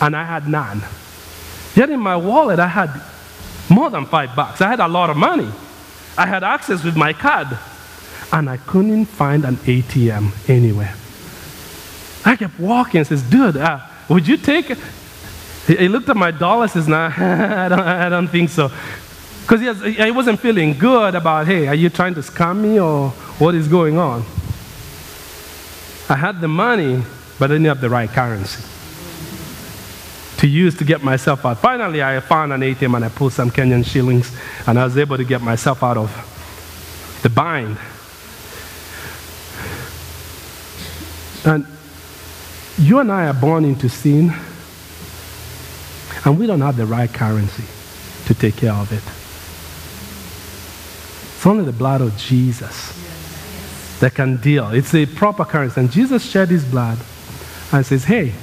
and 0.00 0.16
I 0.16 0.24
had 0.24 0.48
none. 0.48 0.82
Yet 1.74 1.90
in 1.90 2.00
my 2.00 2.16
wallet, 2.16 2.58
I 2.58 2.66
had 2.66 2.90
more 3.68 3.90
than 3.90 4.06
five 4.06 4.34
bucks. 4.34 4.60
I 4.60 4.68
had 4.68 4.80
a 4.80 4.88
lot 4.88 5.10
of 5.10 5.16
money. 5.16 5.48
I 6.16 6.26
had 6.26 6.42
access 6.42 6.82
with 6.82 6.96
my 6.96 7.12
card, 7.12 7.48
and 8.32 8.48
I 8.48 8.56
couldn't 8.56 9.06
find 9.06 9.44
an 9.44 9.56
ATM 9.58 10.48
anywhere. 10.48 10.94
I 12.24 12.36
kept 12.36 12.58
walking 12.58 12.98
and 12.98 13.06
says, 13.06 13.22
dude, 13.22 13.56
uh, 13.56 13.80
would 14.08 14.26
you 14.26 14.36
take 14.36 14.70
it? 14.70 14.78
He 15.66 15.88
looked 15.88 16.08
at 16.08 16.16
my 16.16 16.30
dollar 16.30 16.62
and 16.62 16.70
says, 16.72 16.88
nah, 16.88 17.12
I, 17.16 17.68
don't, 17.68 17.80
I 17.80 18.08
don't 18.08 18.28
think 18.28 18.50
so. 18.50 18.70
Because 19.42 19.82
he, 19.82 19.92
he 19.92 20.10
wasn't 20.10 20.40
feeling 20.40 20.76
good 20.78 21.14
about, 21.14 21.46
hey, 21.46 21.68
are 21.68 21.74
you 21.74 21.90
trying 21.90 22.14
to 22.14 22.20
scam 22.20 22.60
me 22.60 22.80
or 22.80 23.10
what 23.38 23.54
is 23.54 23.68
going 23.68 23.98
on? 23.98 24.22
I 26.08 26.16
had 26.16 26.40
the 26.40 26.48
money, 26.48 27.02
but 27.38 27.50
I 27.50 27.54
didn't 27.54 27.66
have 27.66 27.80
the 27.80 27.90
right 27.90 28.08
currency 28.08 28.64
to 30.38 30.46
use 30.46 30.76
to 30.78 30.84
get 30.84 31.02
myself 31.02 31.44
out. 31.44 31.58
Finally, 31.58 32.02
I 32.02 32.20
found 32.20 32.52
an 32.52 32.60
ATM 32.60 32.96
and 32.96 33.04
I 33.04 33.08
pulled 33.08 33.32
some 33.32 33.50
Kenyan 33.50 33.84
shillings 33.84 34.34
and 34.66 34.78
I 34.78 34.84
was 34.84 34.96
able 34.96 35.16
to 35.16 35.24
get 35.24 35.42
myself 35.42 35.82
out 35.82 35.96
of 35.96 36.10
the 37.22 37.28
bind. 37.28 37.76
And 41.44 41.66
you 42.78 42.98
and 43.00 43.10
I 43.10 43.26
are 43.26 43.34
born 43.34 43.64
into 43.64 43.88
sin, 43.88 44.32
and 46.24 46.38
we 46.38 46.46
don't 46.46 46.60
have 46.60 46.76
the 46.76 46.86
right 46.86 47.12
currency 47.12 47.64
to 48.26 48.34
take 48.34 48.56
care 48.56 48.72
of 48.72 48.92
it. 48.92 49.02
It's 51.36 51.46
only 51.46 51.64
the 51.64 51.72
blood 51.72 52.00
of 52.00 52.16
Jesus 52.16 52.92
that 54.00 54.14
can 54.14 54.36
deal. 54.36 54.70
It's 54.70 54.94
a 54.94 55.06
proper 55.06 55.44
currency. 55.44 55.80
And 55.80 55.90
Jesus 55.90 56.24
shed 56.28 56.48
his 56.48 56.64
blood 56.64 56.98
and 57.72 57.84
says, 57.84 58.04
hey, 58.04 58.34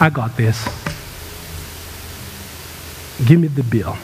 I 0.00 0.10
got 0.10 0.36
this. 0.36 0.64
Give 3.26 3.40
me 3.40 3.48
the 3.48 3.62
bill. 3.62 3.96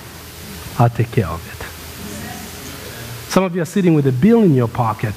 I'll 0.78 0.88
take 0.88 1.10
care 1.10 1.26
of 1.26 1.44
it. 1.52 3.30
Some 3.30 3.44
of 3.44 3.54
you 3.54 3.62
are 3.62 3.66
sitting 3.66 3.94
with 3.94 4.06
a 4.06 4.12
bill 4.12 4.42
in 4.42 4.54
your 4.54 4.68
pocket. 4.68 5.14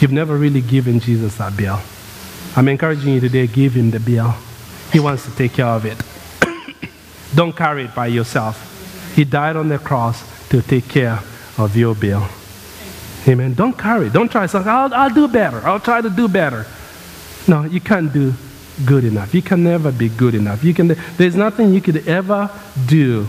You've 0.00 0.12
never 0.12 0.36
really 0.36 0.60
given 0.60 1.00
Jesus 1.00 1.36
that 1.36 1.56
bill. 1.56 1.80
I'm 2.56 2.68
encouraging 2.68 3.14
you 3.14 3.20
today, 3.20 3.46
give 3.46 3.74
him 3.74 3.90
the 3.90 4.00
bill. 4.00 4.34
He 4.92 5.00
wants 5.00 5.24
to 5.26 5.30
take 5.36 5.52
care 5.52 5.66
of 5.66 5.84
it. 5.84 6.00
Don't 7.34 7.54
carry 7.54 7.84
it 7.84 7.94
by 7.94 8.08
yourself. 8.08 8.66
He 9.14 9.24
died 9.24 9.56
on 9.56 9.68
the 9.68 9.78
cross 9.78 10.48
to 10.48 10.62
take 10.62 10.88
care 10.88 11.20
of 11.58 11.76
your 11.76 11.94
bill. 11.94 12.26
Amen. 13.28 13.54
Don't 13.54 13.76
carry 13.76 14.06
it. 14.06 14.12
Don't 14.12 14.30
try 14.30 14.46
something. 14.46 14.70
I'll, 14.70 14.92
I'll 14.94 15.14
do 15.14 15.28
better. 15.28 15.60
I'll 15.66 15.78
try 15.78 16.00
to 16.00 16.10
do 16.10 16.26
better. 16.26 16.66
No, 17.46 17.64
you 17.64 17.80
can't 17.80 18.12
do 18.12 18.34
good 18.86 19.04
enough. 19.04 19.34
You 19.34 19.42
can 19.42 19.62
never 19.64 19.92
be 19.92 20.08
good 20.08 20.34
enough. 20.34 20.64
You 20.64 20.74
can, 20.74 20.96
there's 21.16 21.36
nothing 21.36 21.72
you 21.72 21.80
could 21.80 22.06
ever 22.08 22.50
do 22.86 23.26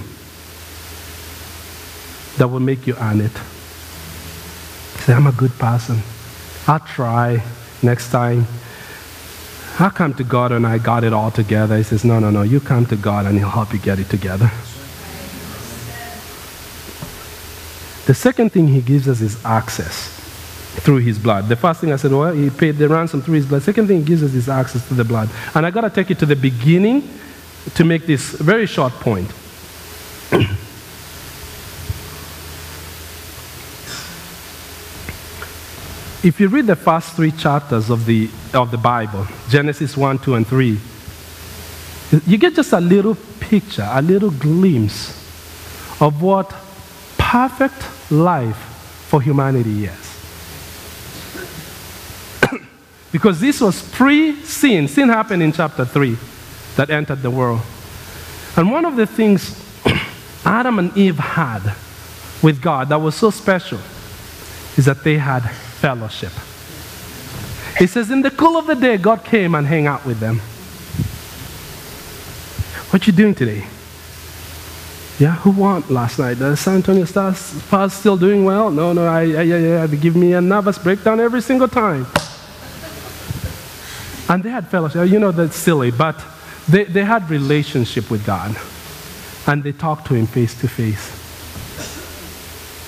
that 2.38 2.48
will 2.48 2.60
make 2.60 2.88
you 2.88 2.96
earn 3.00 3.22
it. 3.22 3.32
Say, 5.02 5.14
I'm 5.14 5.28
a 5.28 5.32
good 5.32 5.52
person. 5.60 6.00
I'll 6.68 6.80
try 6.80 7.44
next 7.82 8.12
time. 8.12 8.46
I'll 9.80 9.90
come 9.90 10.14
to 10.16 10.24
God 10.24 10.52
and 10.52 10.66
I 10.68 10.78
got 10.78 11.04
it 11.04 11.14
all 11.14 11.32
together. 11.32 11.78
He 11.78 11.84
says, 11.84 12.06
No, 12.06 12.20
no, 12.20 12.30
no. 12.30 12.44
You 12.44 12.60
come 12.60 12.86
to 12.88 12.96
God 12.96 13.26
and 13.26 13.38
He'll 13.38 13.50
help 13.50 13.74
you 13.74 13.80
get 13.80 14.00
it 14.00 14.10
together. 14.10 14.52
The 18.06 18.14
second 18.14 18.52
thing 18.52 18.68
He 18.68 18.82
gives 18.82 19.08
us 19.08 19.22
is 19.22 19.44
access 19.44 20.21
through 20.80 20.98
his 20.98 21.20
blood. 21.20 21.50
The 21.50 21.56
first 21.56 21.82
thing 21.82 21.92
I 21.92 21.98
said, 21.98 22.12
well, 22.12 22.34
he 22.34 22.50
paid 22.50 22.78
the 22.78 22.88
ransom 22.88 23.22
through 23.22 23.36
his 23.36 23.46
blood. 23.46 23.62
Second 23.62 23.88
thing 23.88 24.00
he 24.00 24.04
gives 24.06 24.24
us 24.24 24.34
is 24.34 24.48
access 24.48 24.88
to 24.88 24.94
the 24.94 25.04
blood. 25.04 25.30
And 25.54 25.66
I 25.66 25.72
got 25.72 25.82
to 25.82 25.90
take 25.90 26.10
you 26.10 26.16
to 26.16 26.26
the 26.26 26.36
beginning 26.36 27.10
to 27.76 27.84
make 27.84 28.06
this 28.06 28.32
very 28.32 28.66
short 28.66 28.94
point. 28.94 29.30
if 36.24 36.40
you 36.40 36.48
read 36.48 36.68
the 36.68 36.76
first 36.76 37.16
three 37.16 37.32
chapters 37.32 37.90
of 37.90 38.06
the, 38.06 38.30
of 38.54 38.72
the 38.72 38.78
Bible, 38.78 39.28
Genesis 39.50 39.98
1, 39.98 40.20
2, 40.20 40.36
and 40.36 40.48
3, 40.48 40.80
you 42.26 42.38
get 42.38 42.56
just 42.56 42.72
a 42.74 42.80
little 42.80 43.16
picture, 43.40 43.88
a 43.92 44.02
little 44.02 44.32
glimpse 44.32 45.10
of 46.02 46.22
what 46.22 46.50
perfect 47.18 48.12
life 48.12 48.58
for 49.08 49.22
humanity 49.22 49.86
is. 49.86 50.11
Because 53.12 53.39
this 53.39 53.60
was 53.60 53.82
pre 53.91 54.36
sin. 54.43 54.88
Sin 54.88 55.10
happened 55.10 55.43
in 55.43 55.52
chapter 55.52 55.86
3 55.86 56.17
that 56.78 56.89
entered 56.89 57.21
the 57.21 57.32
world. 57.32 57.62
And 58.56 58.71
one 58.71 58.86
of 58.86 58.95
the 58.95 59.06
things 59.06 59.56
Adam 60.45 60.80
and 60.80 60.95
Eve 60.97 61.17
had 61.17 61.76
with 62.41 62.62
God 62.62 62.89
that 62.89 63.00
was 63.00 63.15
so 63.15 63.30
special 63.30 63.80
is 64.78 64.86
that 64.86 65.04
they 65.04 65.17
had 65.17 65.41
fellowship. 65.41 66.32
It 67.80 67.89
says, 67.89 68.12
in 68.12 68.21
the 68.21 68.32
cool 68.32 68.58
of 68.58 68.67
the 68.67 68.76
day, 68.76 68.97
God 68.97 69.24
came 69.24 69.56
and 69.56 69.65
hang 69.65 69.88
out 69.88 70.06
with 70.06 70.19
them. 70.19 70.39
What 72.91 73.08
you 73.08 73.13
doing 73.13 73.34
today? 73.34 73.65
Yeah, 75.17 75.36
who 75.36 75.52
won 75.52 75.84
last 75.89 76.19
night? 76.19 76.36
The 76.36 76.56
San 76.58 76.76
Antonio 76.76 77.06
Stars, 77.06 77.38
Stars 77.38 77.93
still 77.93 78.17
doing 78.17 78.43
well? 78.43 78.71
No, 78.71 78.91
no, 78.91 79.06
I, 79.06 79.21
I, 79.21 79.41
I, 79.41 79.84
I, 79.84 79.88
give 79.88 80.15
me 80.15 80.34
a 80.34 80.41
nervous 80.41 80.78
breakdown 80.78 81.19
every 81.19 81.41
single 81.41 81.67
time. 81.67 82.08
And 84.32 84.41
they 84.41 84.50
had 84.50 84.65
fellowship. 84.65 85.10
You 85.10 85.20
know, 85.20 85.34
that's 85.34 85.58
silly, 85.58 85.91
but 85.91 86.15
they, 86.70 86.86
they 86.86 87.04
had 87.04 87.30
relationship 87.30 88.10
with 88.10 88.26
God. 88.26 88.56
And 89.46 89.62
they 89.62 89.74
talked 89.74 90.08
to 90.08 90.13
him 90.13 90.26
face 90.26 90.58
to 90.62 90.70
face. 90.70 91.02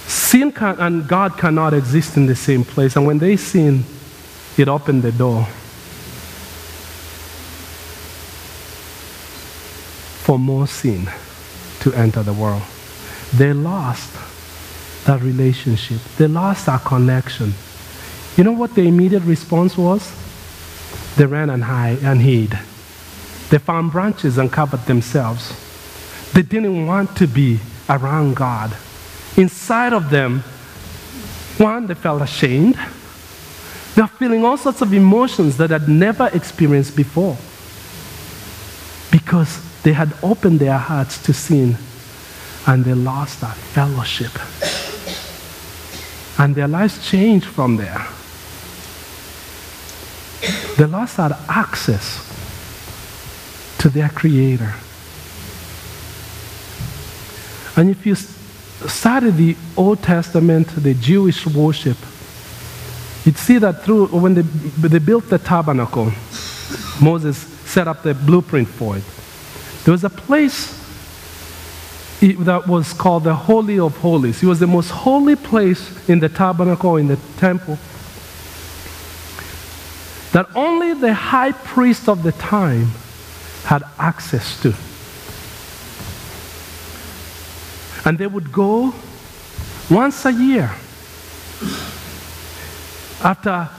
Sin 0.09 0.53
can, 0.53 0.79
and 0.79 1.05
God 1.05 1.37
cannot 1.37 1.73
exist 1.73 2.15
in 2.15 2.27
the 2.27 2.35
same 2.35 2.63
place. 2.63 2.95
And 2.95 3.05
when 3.05 3.19
they 3.19 3.35
sin, 3.35 3.83
it 4.57 4.69
opened 4.69 5.01
the 5.03 5.11
door 5.11 5.43
for 10.23 10.39
more 10.39 10.65
sin 10.65 11.09
to 11.81 11.93
enter 11.93 12.23
the 12.23 12.31
world. 12.31 12.61
They 13.33 13.51
lost 13.51 14.13
that 15.05 15.21
relationship. 15.21 15.99
They 16.17 16.27
lost 16.27 16.67
that 16.67 16.85
connection. 16.85 17.53
You 18.37 18.45
know 18.45 18.53
what 18.53 18.75
the 18.75 18.83
immediate 18.83 19.23
response 19.23 19.77
was? 19.77 20.22
They 21.17 21.25
ran 21.25 21.49
and, 21.49 21.63
hide, 21.63 21.99
and 22.03 22.21
hid. 22.21 22.57
They 23.49 23.59
found 23.59 23.91
branches 23.91 24.37
and 24.37 24.51
covered 24.51 24.85
themselves. 24.85 25.53
They 26.33 26.41
didn't 26.41 26.87
want 26.87 27.15
to 27.17 27.27
be 27.27 27.59
around 27.89 28.35
God. 28.35 28.75
Inside 29.37 29.93
of 29.93 30.09
them, 30.09 30.39
one, 31.57 31.87
they 31.87 31.93
felt 31.93 32.21
ashamed. 32.21 32.75
They're 33.95 34.07
feeling 34.07 34.43
all 34.43 34.57
sorts 34.57 34.81
of 34.81 34.91
emotions 34.91 35.57
that 35.57 35.69
had 35.69 35.87
never 35.87 36.29
experienced 36.33 36.95
before 36.95 37.37
because 39.11 39.61
they 39.83 39.93
had 39.93 40.11
opened 40.23 40.59
their 40.59 40.79
hearts 40.79 41.21
to 41.23 41.33
sin 41.33 41.77
and 42.65 42.83
they 42.83 42.95
lost 42.95 43.41
that 43.41 43.55
fellowship. 43.55 44.31
And 46.39 46.55
their 46.55 46.67
lives 46.67 47.07
changed 47.07 47.45
from 47.45 47.77
there. 47.77 48.03
They 50.77 50.85
lost 50.85 51.17
that 51.17 51.31
access 51.47 52.29
to 53.79 53.89
their 53.89 54.09
Creator. 54.09 54.73
And 57.75 57.89
if 57.89 58.05
you 58.05 58.15
study 58.15 59.31
the 59.31 59.57
Old 59.75 60.03
Testament, 60.03 60.67
the 60.75 60.93
Jewish 60.93 61.45
worship, 61.47 61.97
you'd 63.25 63.37
see 63.37 63.57
that 63.57 63.83
through 63.83 64.07
when 64.07 64.35
they, 64.35 64.41
they 64.41 64.99
built 64.99 65.29
the 65.29 65.39
tabernacle, 65.39 66.11
Moses 67.01 67.37
set 67.37 67.87
up 67.87 68.03
the 68.03 68.13
blueprint 68.13 68.67
for 68.67 68.97
it. 68.97 69.03
There 69.85 69.91
was 69.91 70.03
a 70.03 70.09
place 70.09 70.79
that 72.21 72.67
was 72.67 72.93
called 72.93 73.23
the 73.25 73.35
Holy 73.35 73.79
of 73.79 73.97
Holies. 73.97 74.41
It 74.41 74.45
was 74.45 74.59
the 74.59 74.67
most 74.67 74.91
holy 74.91 75.35
place 75.35 76.07
in 76.07 76.19
the 76.19 76.29
tabernacle, 76.29 76.97
in 76.97 77.07
the 77.07 77.17
temple, 77.37 77.77
that 80.33 80.47
only 80.55 80.93
the 80.93 81.13
high 81.13 81.51
priest 81.51 82.09
of 82.09 82.23
the 82.23 82.31
time 82.33 82.87
had 83.65 83.83
access 83.97 84.59
to. 84.61 84.73
And 88.05 88.17
they 88.17 88.27
would 88.27 88.51
go 88.51 88.93
once 89.89 90.25
a 90.25 90.33
year 90.33 90.71
after 93.23 93.69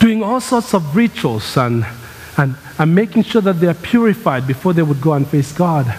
doing 0.00 0.22
all 0.22 0.40
sorts 0.40 0.74
of 0.74 0.96
rituals 0.96 1.56
and, 1.56 1.84
and, 2.38 2.56
and 2.78 2.94
making 2.94 3.22
sure 3.22 3.42
that 3.42 3.60
they 3.60 3.66
are 3.66 3.74
purified 3.74 4.46
before 4.46 4.72
they 4.72 4.82
would 4.82 5.00
go 5.00 5.12
and 5.12 5.28
face 5.28 5.52
God 5.52 5.94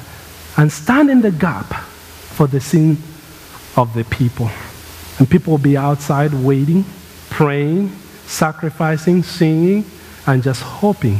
and 0.57 0.71
stand 0.71 1.09
in 1.11 1.21
the 1.21 1.31
gap 1.31 1.67
for 1.67 2.47
the 2.47 2.59
sin 2.59 2.97
of 3.77 3.93
the 3.93 4.03
people. 4.05 4.49
And 5.19 5.29
people 5.29 5.51
will 5.51 5.59
be 5.59 5.77
outside 5.77 6.33
waiting, 6.33 6.85
praying, 7.29 7.91
sacrificing, 8.29 9.23
singing, 9.23 9.83
and 10.27 10.43
just 10.43 10.61
hoping. 10.61 11.19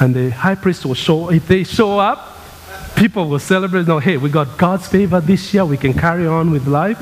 And 0.00 0.14
the 0.14 0.30
high 0.30 0.56
priest 0.56 0.84
will 0.84 0.94
show, 0.94 1.30
if 1.30 1.46
they 1.46 1.64
show 1.64 1.98
up, 1.98 2.36
people 2.96 3.28
will 3.28 3.38
celebrate, 3.38 3.86
no, 3.86 3.98
hey, 3.98 4.16
we 4.16 4.28
got 4.28 4.58
God's 4.58 4.86
favor 4.88 5.20
this 5.20 5.54
year, 5.54 5.64
we 5.64 5.76
can 5.76 5.94
carry 5.94 6.26
on 6.26 6.50
with 6.50 6.66
life. 6.66 6.98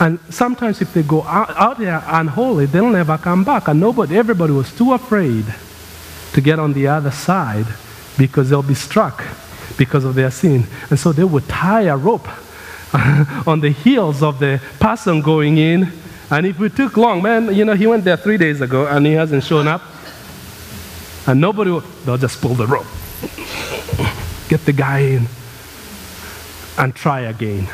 And 0.00 0.18
sometimes 0.28 0.82
if 0.82 0.92
they 0.92 1.02
go 1.02 1.22
out, 1.22 1.50
out 1.50 1.78
there 1.78 2.02
unholy, 2.06 2.66
they'll 2.66 2.90
never 2.90 3.16
come 3.16 3.44
back. 3.44 3.68
And 3.68 3.78
nobody, 3.78 4.18
everybody 4.18 4.52
was 4.52 4.74
too 4.74 4.92
afraid 4.92 5.44
to 6.32 6.40
get 6.40 6.58
on 6.58 6.72
the 6.72 6.88
other 6.88 7.12
side 7.12 7.66
because 8.18 8.50
they'll 8.50 8.62
be 8.62 8.74
struck 8.74 9.22
because 9.78 10.04
of 10.04 10.16
their 10.16 10.32
sin. 10.32 10.64
And 10.90 10.98
so 10.98 11.12
they 11.12 11.24
would 11.24 11.48
tie 11.48 11.82
a 11.82 11.96
rope 11.96 12.28
on 13.46 13.60
the 13.60 13.70
heels 13.70 14.22
of 14.22 14.40
the 14.40 14.60
person 14.80 15.20
going 15.20 15.58
in. 15.58 15.92
And 16.30 16.46
if 16.46 16.60
it 16.60 16.74
took 16.74 16.96
long, 16.96 17.22
man, 17.22 17.54
you 17.54 17.64
know, 17.64 17.74
he 17.74 17.86
went 17.86 18.04
there 18.04 18.16
three 18.16 18.36
days 18.38 18.60
ago 18.60 18.86
and 18.86 19.06
he 19.06 19.12
hasn't 19.12 19.44
shown 19.44 19.68
up. 19.68 19.82
And 21.26 21.40
nobody, 21.40 21.70
will, 21.70 21.80
they'll 22.04 22.18
just 22.18 22.40
pull 22.40 22.54
the 22.54 22.66
rope 22.66 22.86
get 24.48 24.64
the 24.66 24.72
guy 24.72 24.98
in, 25.00 25.26
and 26.78 26.94
try 26.94 27.20
again. 27.20 27.68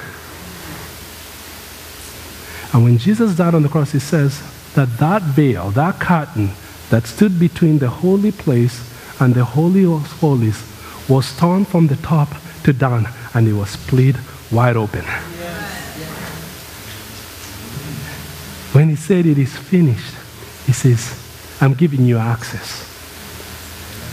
And 2.72 2.84
when 2.84 2.98
Jesus 2.98 3.36
died 3.36 3.54
on 3.54 3.62
the 3.62 3.68
cross, 3.68 3.92
he 3.92 3.98
says 3.98 4.40
that 4.74 4.98
that 4.98 5.22
veil, 5.22 5.70
that 5.72 5.98
curtain 5.98 6.50
that 6.90 7.06
stood 7.06 7.38
between 7.40 7.78
the 7.78 7.88
holy 7.88 8.30
place 8.30 8.86
and 9.20 9.34
the 9.34 9.44
Holy 9.44 9.84
of 9.84 10.06
Holies 10.20 10.62
was 11.08 11.36
torn 11.36 11.64
from 11.64 11.88
the 11.88 11.96
top 11.96 12.28
to 12.62 12.72
down 12.72 13.08
and 13.34 13.48
it 13.48 13.52
was 13.52 13.70
split 13.70 14.16
wide 14.50 14.76
open. 14.76 15.04
When 18.72 18.88
he 18.90 18.96
said 19.10 19.26
it 19.26 19.38
is 19.38 19.56
finished, 19.56 20.14
he 20.66 20.72
says, 20.72 21.02
I'm 21.60 21.74
giving 21.74 22.04
you 22.04 22.18
access. 22.18 22.86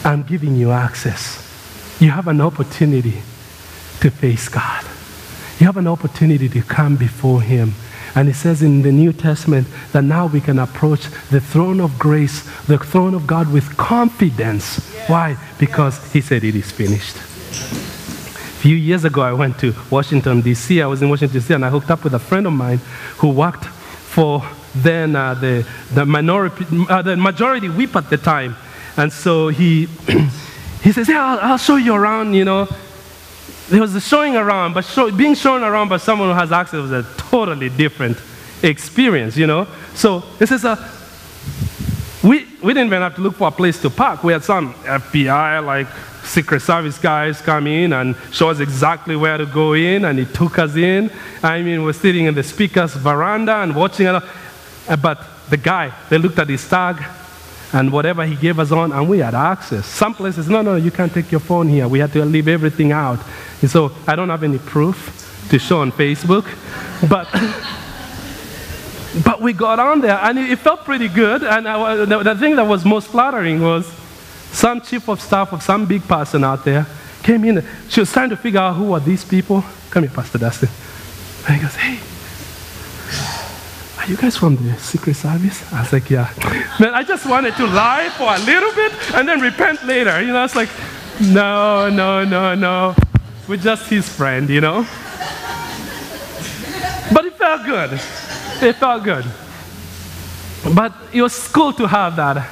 I'm 0.04 0.24
giving 0.24 0.56
you 0.56 0.72
access 0.72 1.48
you 2.00 2.12
have 2.12 2.28
an 2.28 2.42
opportunity 2.42 3.22
to 4.00 4.12
face 4.12 4.50
God. 4.50 4.86
You 5.60 5.66
have 5.66 5.78
an 5.78 5.88
opportunity 5.88 6.48
to 6.50 6.62
come 6.62 6.96
before 6.96 7.42
Him. 7.42 7.74
And 8.16 8.30
it 8.30 8.36
says 8.36 8.62
in 8.62 8.84
the 8.84 8.92
New 8.92 9.14
Testament 9.14 9.68
that 9.92 10.04
now 10.04 10.28
we 10.28 10.42
can 10.42 10.60
approach 10.60 11.06
the 11.30 11.42
throne 11.42 11.80
of 11.80 11.98
grace, 11.98 12.44
the 12.66 12.78
throne 12.78 13.14
of 13.14 13.26
God 13.28 13.52
with 13.52 13.78
confidence. 13.78 14.80
Why? 15.08 15.38
Because 15.58 16.14
He 16.14 16.22
said 16.22 16.44
it 16.44 16.56
is 16.56 16.72
finished. 16.72 17.16
A 17.16 18.60
few 18.60 18.76
years 18.76 19.04
ago, 19.04 19.22
I 19.22 19.34
went 19.34 19.60
to 19.60 19.74
Washington, 19.90 20.42
D.C. 20.42 20.82
I 20.82 20.88
was 20.88 21.02
in 21.02 21.10
Washington, 21.10 21.40
D.C., 21.40 21.54
and 21.54 21.66
I 21.66 21.70
hooked 21.70 21.92
up 21.92 22.04
with 22.04 22.14
a 22.14 22.20
friend 22.20 22.46
of 22.48 22.54
mine 22.54 22.80
who 23.18 23.30
worked 23.30 23.66
for 23.66 24.44
then 24.84 25.16
uh, 25.16 25.34
the, 25.34 25.68
the, 25.94 26.06
minority, 26.06 26.66
uh, 26.90 27.02
the 27.02 27.18
majority 27.18 27.70
whip 27.70 27.96
at 27.96 28.10
the 28.10 28.18
time. 28.18 28.56
And 28.96 29.12
so 29.12 29.50
he. 29.50 29.88
He 30.88 30.94
says, 30.94 31.10
Yeah, 31.10 31.26
I'll, 31.26 31.52
I'll 31.52 31.58
show 31.58 31.76
you 31.76 31.94
around, 31.94 32.34
you 32.34 32.46
know. 32.46 32.68
There 33.70 33.82
was 33.82 33.94
a 33.96 34.00
showing 34.00 34.38
around, 34.38 34.74
but 34.74 34.86
show, 34.86 35.12
being 35.12 35.36
shown 35.36 35.64
around 35.64 35.90
by 35.90 35.98
someone 35.98 36.30
who 36.30 36.36
has 36.36 36.54
access 36.54 36.80
was 36.80 36.94
a 36.94 37.04
totally 37.18 37.70
different 37.70 38.18
experience, 38.64 39.36
you 39.36 39.48
know. 39.48 39.68
So 39.94 40.20
this 40.40 40.52
is 40.52 40.64
a, 40.64 40.78
we, 42.24 42.48
we 42.64 42.74
didn't 42.74 42.88
even 42.88 43.02
have 43.02 43.16
to 43.16 43.22
look 43.22 43.36
for 43.36 43.50
a 43.50 43.52
place 43.52 43.82
to 43.82 43.90
park. 43.90 44.24
We 44.24 44.32
had 44.32 44.46
some 44.46 44.74
FBI, 44.76 45.66
like 45.66 45.88
Secret 46.24 46.62
Service 46.62 46.98
guys 46.98 47.42
come 47.42 47.68
in 47.68 47.92
and 47.92 48.16
show 48.32 48.50
us 48.50 48.62
exactly 48.62 49.18
where 49.18 49.38
to 49.38 49.46
go 49.46 49.74
in, 49.74 50.06
and 50.06 50.18
he 50.18 50.26
took 50.26 50.58
us 50.60 50.78
in. 50.78 51.12
I 51.44 51.62
mean, 51.62 51.84
we're 51.84 51.92
sitting 51.92 52.26
in 52.26 52.36
the 52.36 52.44
speaker's 52.44 52.94
veranda 52.94 53.58
and 53.58 53.76
watching 53.76 54.08
it. 54.08 54.24
Uh, 54.88 54.96
but 54.96 55.24
the 55.50 55.58
guy, 55.58 55.94
they 56.10 56.18
looked 56.18 56.40
at 56.40 56.50
his 56.50 56.68
tag, 56.68 57.04
and 57.74 57.92
whatever 57.92 58.26
he 58.26 58.36
gave 58.36 58.60
us 58.60 58.72
on, 58.72 58.92
and 58.92 59.10
we 59.10 59.20
had 59.20 59.36
access. 59.36 59.86
Some 59.86 60.14
places, 60.14 60.48
no, 60.48 60.62
no, 60.62 60.76
you 60.76 60.92
can't 60.92 61.14
take 61.14 61.32
your 61.32 61.42
phone 61.42 61.68
here. 61.68 61.88
We 61.88 62.00
had 62.00 62.14
to 62.14 62.24
leave 62.24 62.48
everything 62.48 62.92
out. 62.92 63.20
And 63.62 63.70
so 63.70 63.92
I 64.08 64.16
don't 64.16 64.30
have 64.30 64.44
any 64.44 64.58
proof 64.58 65.48
to 65.50 65.60
show 65.60 65.82
on 65.82 65.92
Facebook, 65.92 66.46
but. 67.10 67.28
but 69.24 69.42
we 69.42 69.54
got 69.54 69.80
on 69.80 70.02
there 70.02 70.20
and 70.22 70.38
it, 70.38 70.60
felt 70.60 70.84
pretty 70.84 71.08
good. 71.08 71.44
And 71.44 71.68
I, 71.68 72.06
the, 72.06 72.24
the 72.24 72.36
thing 72.36 72.56
that 72.56 72.68
was 72.68 72.86
most 72.86 73.08
flattering 73.08 73.62
was 73.62 73.88
some 74.52 74.82
chief 74.82 75.08
of 75.10 75.22
staff 75.22 75.54
of 75.54 75.64
some 75.64 75.86
big 75.86 76.04
person 76.04 76.44
out 76.44 76.64
there 76.64 76.86
came 77.24 77.44
in. 77.46 77.66
She 77.90 78.00
was 78.00 78.12
trying 78.12 78.30
to 78.30 78.38
figure 78.38 78.60
out 78.60 78.76
who 78.76 78.94
are 78.94 79.00
these 79.00 79.26
people. 79.26 79.64
Come 79.90 80.04
here, 80.04 80.12
Pastor 80.12 80.38
Dustin. 80.38 80.70
And 81.48 81.56
he 81.56 81.62
goes, 81.62 81.76
hey, 81.76 82.00
you 84.08 84.16
guys 84.16 84.38
from 84.38 84.56
the 84.56 84.78
Secret 84.78 85.16
Service? 85.16 85.62
I 85.74 85.82
was 85.82 85.92
like, 85.92 86.10
yeah. 86.10 86.32
Man, 86.80 86.94
I 86.94 87.04
just 87.04 87.26
wanted 87.26 87.56
to 87.56 87.68
lie 87.68 88.10
for 88.18 88.34
a 88.34 88.40
little 88.40 88.74
bit 88.74 88.94
and 89.14 89.28
then 89.28 89.42
repent 89.42 89.84
later. 89.86 90.22
You 90.22 90.32
know, 90.32 90.46
it's 90.46 90.56
like, 90.56 90.70
no, 91.22 91.90
no, 91.90 92.24
no, 92.24 92.56
no. 92.56 92.96
We're 93.48 93.58
just 93.58 93.90
his 93.90 94.08
friend, 94.08 94.50
you 94.50 94.62
know? 94.62 94.86
But 97.14 97.26
it 97.26 97.34
felt 97.34 97.66
good. 97.66 97.94
It 98.62 98.76
felt 98.78 99.04
good. 99.04 99.26
But 100.74 100.94
it 101.14 101.22
was 101.22 101.48
cool 101.50 101.74
to 101.74 101.88
have 101.88 102.16
that. 102.16 102.48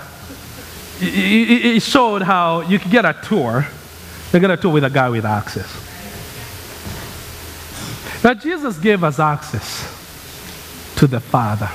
It 1.00 1.82
showed 1.82 2.22
how 2.22 2.62
you 2.62 2.80
could 2.80 2.92
get 2.92 3.06
a 3.06 3.14
tour. 3.14 3.66
You 4.34 4.40
get 4.40 4.52
a 4.52 4.58
tour 4.58 4.74
with 4.74 4.84
a 4.84 4.90
guy 4.90 5.10
with 5.10 5.26
access. 5.26 5.72
Now, 8.24 8.34
Jesus 8.34 8.78
gave 8.78 9.04
us 9.04 9.20
access 9.20 9.95
to 10.98 11.08
the 11.08 11.20
Father. 11.20 11.70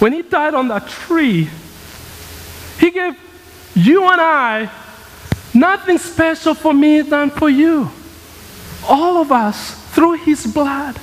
When 0.00 0.12
he 0.12 0.22
died 0.22 0.54
on 0.54 0.68
that 0.68 0.88
tree, 0.88 1.48
he 2.80 2.90
gave 2.90 3.14
you 3.74 4.04
and 4.04 4.20
I 4.20 4.70
nothing 5.54 5.98
special 5.98 6.54
for 6.54 6.74
me 6.74 7.02
than 7.02 7.30
for 7.30 7.48
you. 7.48 7.90
All 8.88 9.18
of 9.18 9.30
us, 9.30 9.74
through 9.94 10.14
his 10.14 10.46
blood, 10.46 10.98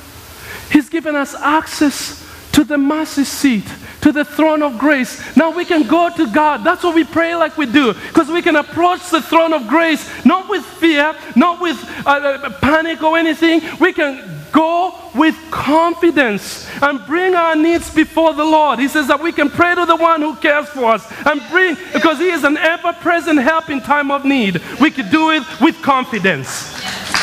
he's 0.72 0.89
given 0.89 1.15
us 1.15 1.34
access 1.36 2.28
to 2.52 2.63
the 2.65 2.78
mercy 2.78 3.24
seat, 3.24 3.63
to 4.02 4.12
the 4.12 4.26
throne 4.26 4.62
of 4.62 4.78
grace. 4.78 5.36
Now 5.38 5.52
we 5.52 5.63
can 5.63 5.88
go 5.88 6.10
to 6.13 6.28
God. 6.34 6.65
That's 6.65 6.84
what 6.84 6.94
we 6.94 7.06
pray 7.06 7.36
like 7.36 7.58
we 7.58 7.68
do, 7.68 7.94
because 7.94 8.30
we 8.30 8.42
can 8.42 8.58
approach 8.58 9.10
the 9.10 9.22
throne 9.22 9.54
of 9.54 9.68
grace 9.68 10.26
not 10.26 10.50
with 10.50 10.65
fear, 10.65 11.15
not 11.38 11.62
with 11.62 11.78
uh, 12.06 12.10
uh 12.10 12.50
panic 12.60 13.02
or 13.02 13.18
anything. 13.18 13.62
We 13.80 13.94
can 13.94 14.38
go 14.52 14.96
with 15.16 15.36
confidence 15.52 16.68
and 16.82 17.06
bring 17.06 17.36
our 17.36 17.56
needs 17.56 17.94
before 17.94 18.34
the 18.34 18.44
Lord. 18.44 18.80
He 18.80 18.88
says 18.88 19.08
that 19.08 19.22
we 19.22 19.32
can 19.32 19.50
pray 19.50 19.76
to 19.76 19.86
the 19.86 19.96
one 19.96 20.22
who 20.22 20.36
cares 20.36 20.68
for 20.70 20.92
us 20.92 21.06
and 21.26 21.42
bring, 21.50 21.76
because 21.94 22.20
He 22.20 22.30
is 22.30 22.44
an 22.44 22.58
ever 22.58 22.94
present 22.94 23.40
help 23.40 23.70
in 23.70 23.82
time 23.82 24.12
of 24.12 24.26
need. 24.26 24.62
We 24.80 24.92
can 24.92 25.10
do 25.12 25.32
it 25.32 25.44
with 25.62 25.82
confidence. 25.82 26.74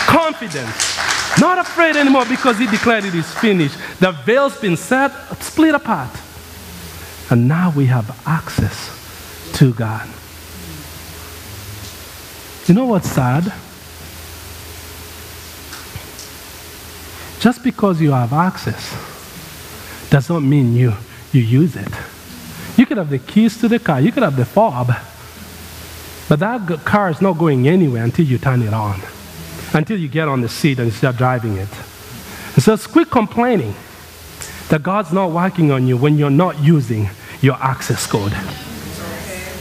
Confidence. 0.07 0.97
Not 1.39 1.59
afraid 1.59 1.97
anymore 1.97 2.25
because 2.27 2.59
He 2.59 2.67
declared 2.67 3.05
it 3.05 3.15
is 3.15 3.33
finished. 3.35 3.77
The 4.01 4.12
veil's 4.12 4.59
been 4.59 4.77
set, 4.77 5.12
split 5.43 5.75
apart. 5.75 6.11
And 7.31 7.49
now 7.49 7.73
we 7.75 7.87
have 7.87 8.23
access 8.27 8.93
to 9.55 9.73
God. 9.75 10.09
You 12.67 12.75
know 12.75 12.87
what's 12.87 13.09
sad? 13.09 13.53
Just 17.40 17.62
because 17.62 18.01
you 18.01 18.12
have 18.12 18.33
access 18.33 18.90
does 20.11 20.29
not 20.29 20.40
mean 20.40 20.75
you, 20.75 20.94
you 21.33 21.42
use 21.42 21.77
it. 21.77 21.88
You 22.77 22.87
could 22.87 22.96
have 22.96 23.11
the 23.11 23.18
keys 23.18 23.59
to 23.61 23.68
the 23.68 23.79
car, 23.79 24.01
you 24.01 24.12
could 24.12 24.22
have 24.22 24.37
the 24.37 24.44
fob, 24.44 24.92
but 26.29 26.40
that 26.40 26.85
car 26.85 27.11
is 27.11 27.20
not 27.20 27.38
going 27.38 27.68
anywhere 27.68 28.05
until 28.05 28.25
you 28.25 28.38
turn 28.38 28.62
it 28.62 28.75
on, 28.75 29.01
until 29.72 29.99
you 29.99 30.09
get 30.09 30.29
on 30.29 30.40
the 30.40 30.49
seat 30.49 30.79
and 30.79 30.92
start 30.92 31.16
driving 31.16 31.57
it. 31.57 31.68
And 32.55 32.62
so 32.62 32.75
it's 32.75 32.87
quit 32.87 33.11
complaining 33.11 33.75
that 34.68 34.83
God's 34.83 35.12
not 35.12 35.31
working 35.31 35.70
on 35.70 35.87
you 35.87 35.96
when 35.96 36.18
you're 36.18 36.31
not 36.31 36.59
using 36.61 37.11
your 37.40 37.57
access 37.57 38.07
code. 38.07 38.33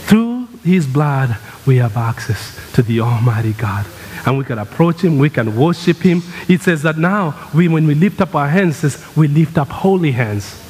Through 0.08 0.48
His 0.64 0.86
blood, 0.86 1.36
we 1.66 1.76
have 1.76 1.96
access 1.96 2.58
to 2.72 2.82
the 2.82 3.00
Almighty 3.00 3.52
God 3.52 3.86
and 4.26 4.36
we 4.36 4.44
can 4.44 4.58
approach 4.58 5.02
him, 5.02 5.18
we 5.18 5.30
can 5.30 5.56
worship 5.56 5.98
him. 5.98 6.20
It 6.48 6.60
says 6.60 6.82
that 6.82 6.98
now, 6.98 7.48
we, 7.54 7.68
when 7.68 7.86
we 7.86 7.94
lift 7.94 8.20
up 8.20 8.34
our 8.34 8.48
hands, 8.48 8.78
says 8.78 9.02
we 9.16 9.28
lift 9.28 9.56
up 9.56 9.68
holy 9.68 10.10
hands. 10.10 10.62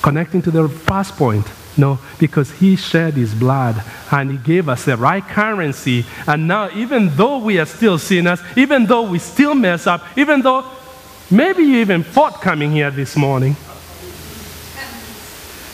Connecting 0.00 0.40
to 0.42 0.50
the 0.50 0.68
first 0.68 1.16
point. 1.16 1.46
No, 1.76 1.98
because 2.18 2.50
he 2.52 2.76
shed 2.76 3.14
his 3.14 3.34
blood 3.34 3.82
and 4.10 4.30
he 4.30 4.36
gave 4.38 4.68
us 4.68 4.84
the 4.84 4.96
right 4.96 5.24
currency. 5.24 6.04
And 6.26 6.46
now, 6.46 6.70
even 6.70 7.14
though 7.16 7.38
we 7.38 7.58
are 7.58 7.66
still 7.66 7.98
sinners, 7.98 8.40
even 8.56 8.86
though 8.86 9.02
we 9.02 9.18
still 9.18 9.54
mess 9.54 9.86
up, 9.86 10.04
even 10.16 10.42
though 10.42 10.64
maybe 11.30 11.62
you 11.62 11.76
even 11.76 12.02
fought 12.02 12.40
coming 12.40 12.70
here 12.70 12.90
this 12.90 13.16
morning, 13.16 13.56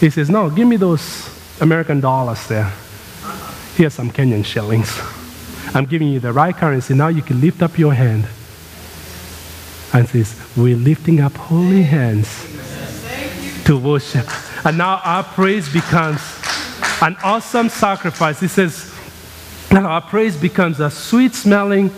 he 0.01 0.11
says, 0.11 0.29
No, 0.29 0.51
give 0.51 0.69
me 0.69 0.77
those 0.77 1.29
American 1.61 2.01
dollars 2.01 2.47
there. 2.47 2.73
Here's 3.75 3.95
some 3.95 4.11
Kenyan 4.11 4.45
shillings. 4.45 5.01
I'm 5.77 5.85
giving 5.85 6.09
you 6.09 6.21
the 6.21 6.33
right 6.33 6.57
currency. 6.57 6.95
Now 6.95 7.09
you 7.09 7.21
can 7.21 7.43
lift 7.43 7.61
up 7.61 7.79
your 7.79 7.93
hand 7.93 8.27
and 9.93 10.09
says, 10.09 10.35
We're 10.57 10.75
lifting 10.75 11.21
up 11.21 11.35
holy 11.35 11.83
hands 11.83 12.47
to 13.67 13.79
worship. 13.79 14.27
And 14.65 14.79
now 14.79 15.03
our 15.05 15.23
praise 15.23 15.71
becomes 15.71 16.23
an 17.03 17.15
awesome 17.23 17.69
sacrifice. 17.69 18.41
He 18.41 18.49
says, 18.49 18.91
now 19.71 19.87
our 19.87 20.01
praise 20.01 20.35
becomes 20.35 20.81
a 20.81 20.91
sweet 20.91 21.35
smelling 21.35 21.91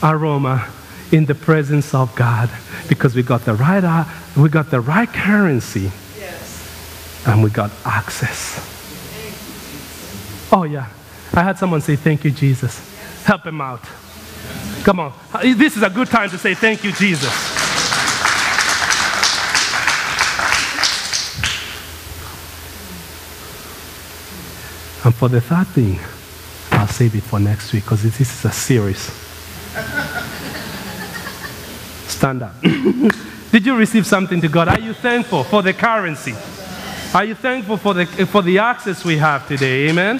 aroma 0.00 0.70
in 1.10 1.26
the 1.26 1.34
presence 1.34 1.94
of 1.94 2.14
God 2.14 2.48
because 2.88 3.16
we 3.16 3.24
got 3.24 3.44
the 3.44 3.54
right, 3.54 3.82
uh, 3.82 4.04
we 4.36 4.48
got 4.48 4.70
the 4.70 4.80
right 4.80 5.08
currency 5.08 5.90
yes. 6.16 7.26
and 7.26 7.42
we 7.42 7.50
got 7.50 7.72
access. 7.84 8.64
Oh, 10.52 10.62
yeah. 10.62 10.88
I 11.32 11.42
had 11.42 11.58
someone 11.58 11.80
say, 11.80 11.96
Thank 11.96 12.24
you, 12.24 12.30
Jesus. 12.30 12.87
Help 13.28 13.44
him 13.44 13.60
out. 13.60 13.82
Come 14.84 15.00
on. 15.00 15.12
This 15.42 15.76
is 15.76 15.82
a 15.82 15.90
good 15.90 16.08
time 16.08 16.30
to 16.30 16.38
say, 16.38 16.54
Thank 16.54 16.82
you, 16.82 16.92
Jesus. 16.92 17.28
And 25.04 25.14
for 25.14 25.28
the 25.28 25.42
third 25.42 25.66
thing, 25.66 25.98
I'll 26.70 26.86
save 26.86 27.14
it 27.16 27.22
for 27.22 27.38
next 27.38 27.70
week 27.74 27.84
because 27.84 28.02
this 28.02 28.18
is 28.18 28.44
a 28.46 28.50
series. 28.50 29.10
Stand 32.10 32.44
up. 32.44 32.58
Did 32.62 33.66
you 33.66 33.76
receive 33.76 34.06
something 34.06 34.40
to 34.40 34.48
God? 34.48 34.68
Are 34.68 34.80
you 34.80 34.94
thankful 34.94 35.44
for 35.44 35.60
the 35.60 35.74
currency? 35.74 36.32
Are 37.12 37.26
you 37.26 37.34
thankful 37.34 37.76
for 37.76 37.92
the, 37.92 38.06
for 38.06 38.40
the 38.40 38.58
access 38.58 39.04
we 39.04 39.18
have 39.18 39.46
today? 39.46 39.90
Amen? 39.90 40.18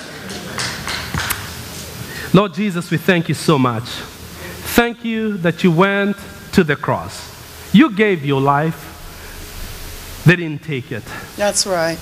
Lord 2.35 2.53
Jesus, 2.55 2.91
we 2.91 2.99
thank 2.99 3.29
you 3.29 3.35
so 3.35 3.59
much. 3.59 3.85
Thank 3.85 5.05
you 5.05 5.39
that 5.39 5.65
you 5.65 5.73
went 5.73 6.17
to 6.53 6.63
the 6.63 6.77
cross. 6.77 7.35
You 7.73 7.91
gave 7.91 8.25
your 8.25 8.41
life, 8.41 10.23
they 10.27 10.37
didn't 10.37 10.63
take 10.63 10.93
it. 10.93 11.03
That's 11.37 11.67
right. 11.67 11.99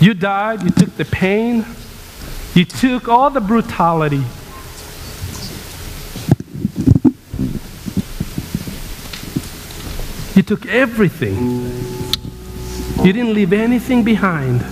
You 0.00 0.14
died, 0.14 0.62
you 0.62 0.70
took 0.70 0.96
the 0.96 1.04
pain, 1.04 1.66
you 2.54 2.64
took 2.64 3.08
all 3.08 3.30
the 3.30 3.40
brutality. 3.40 4.22
You 10.34 10.42
took 10.42 10.66
everything. 10.66 11.64
You 13.04 13.12
didn't 13.12 13.34
leave 13.34 13.52
anything 13.52 14.02
behind. 14.02 14.64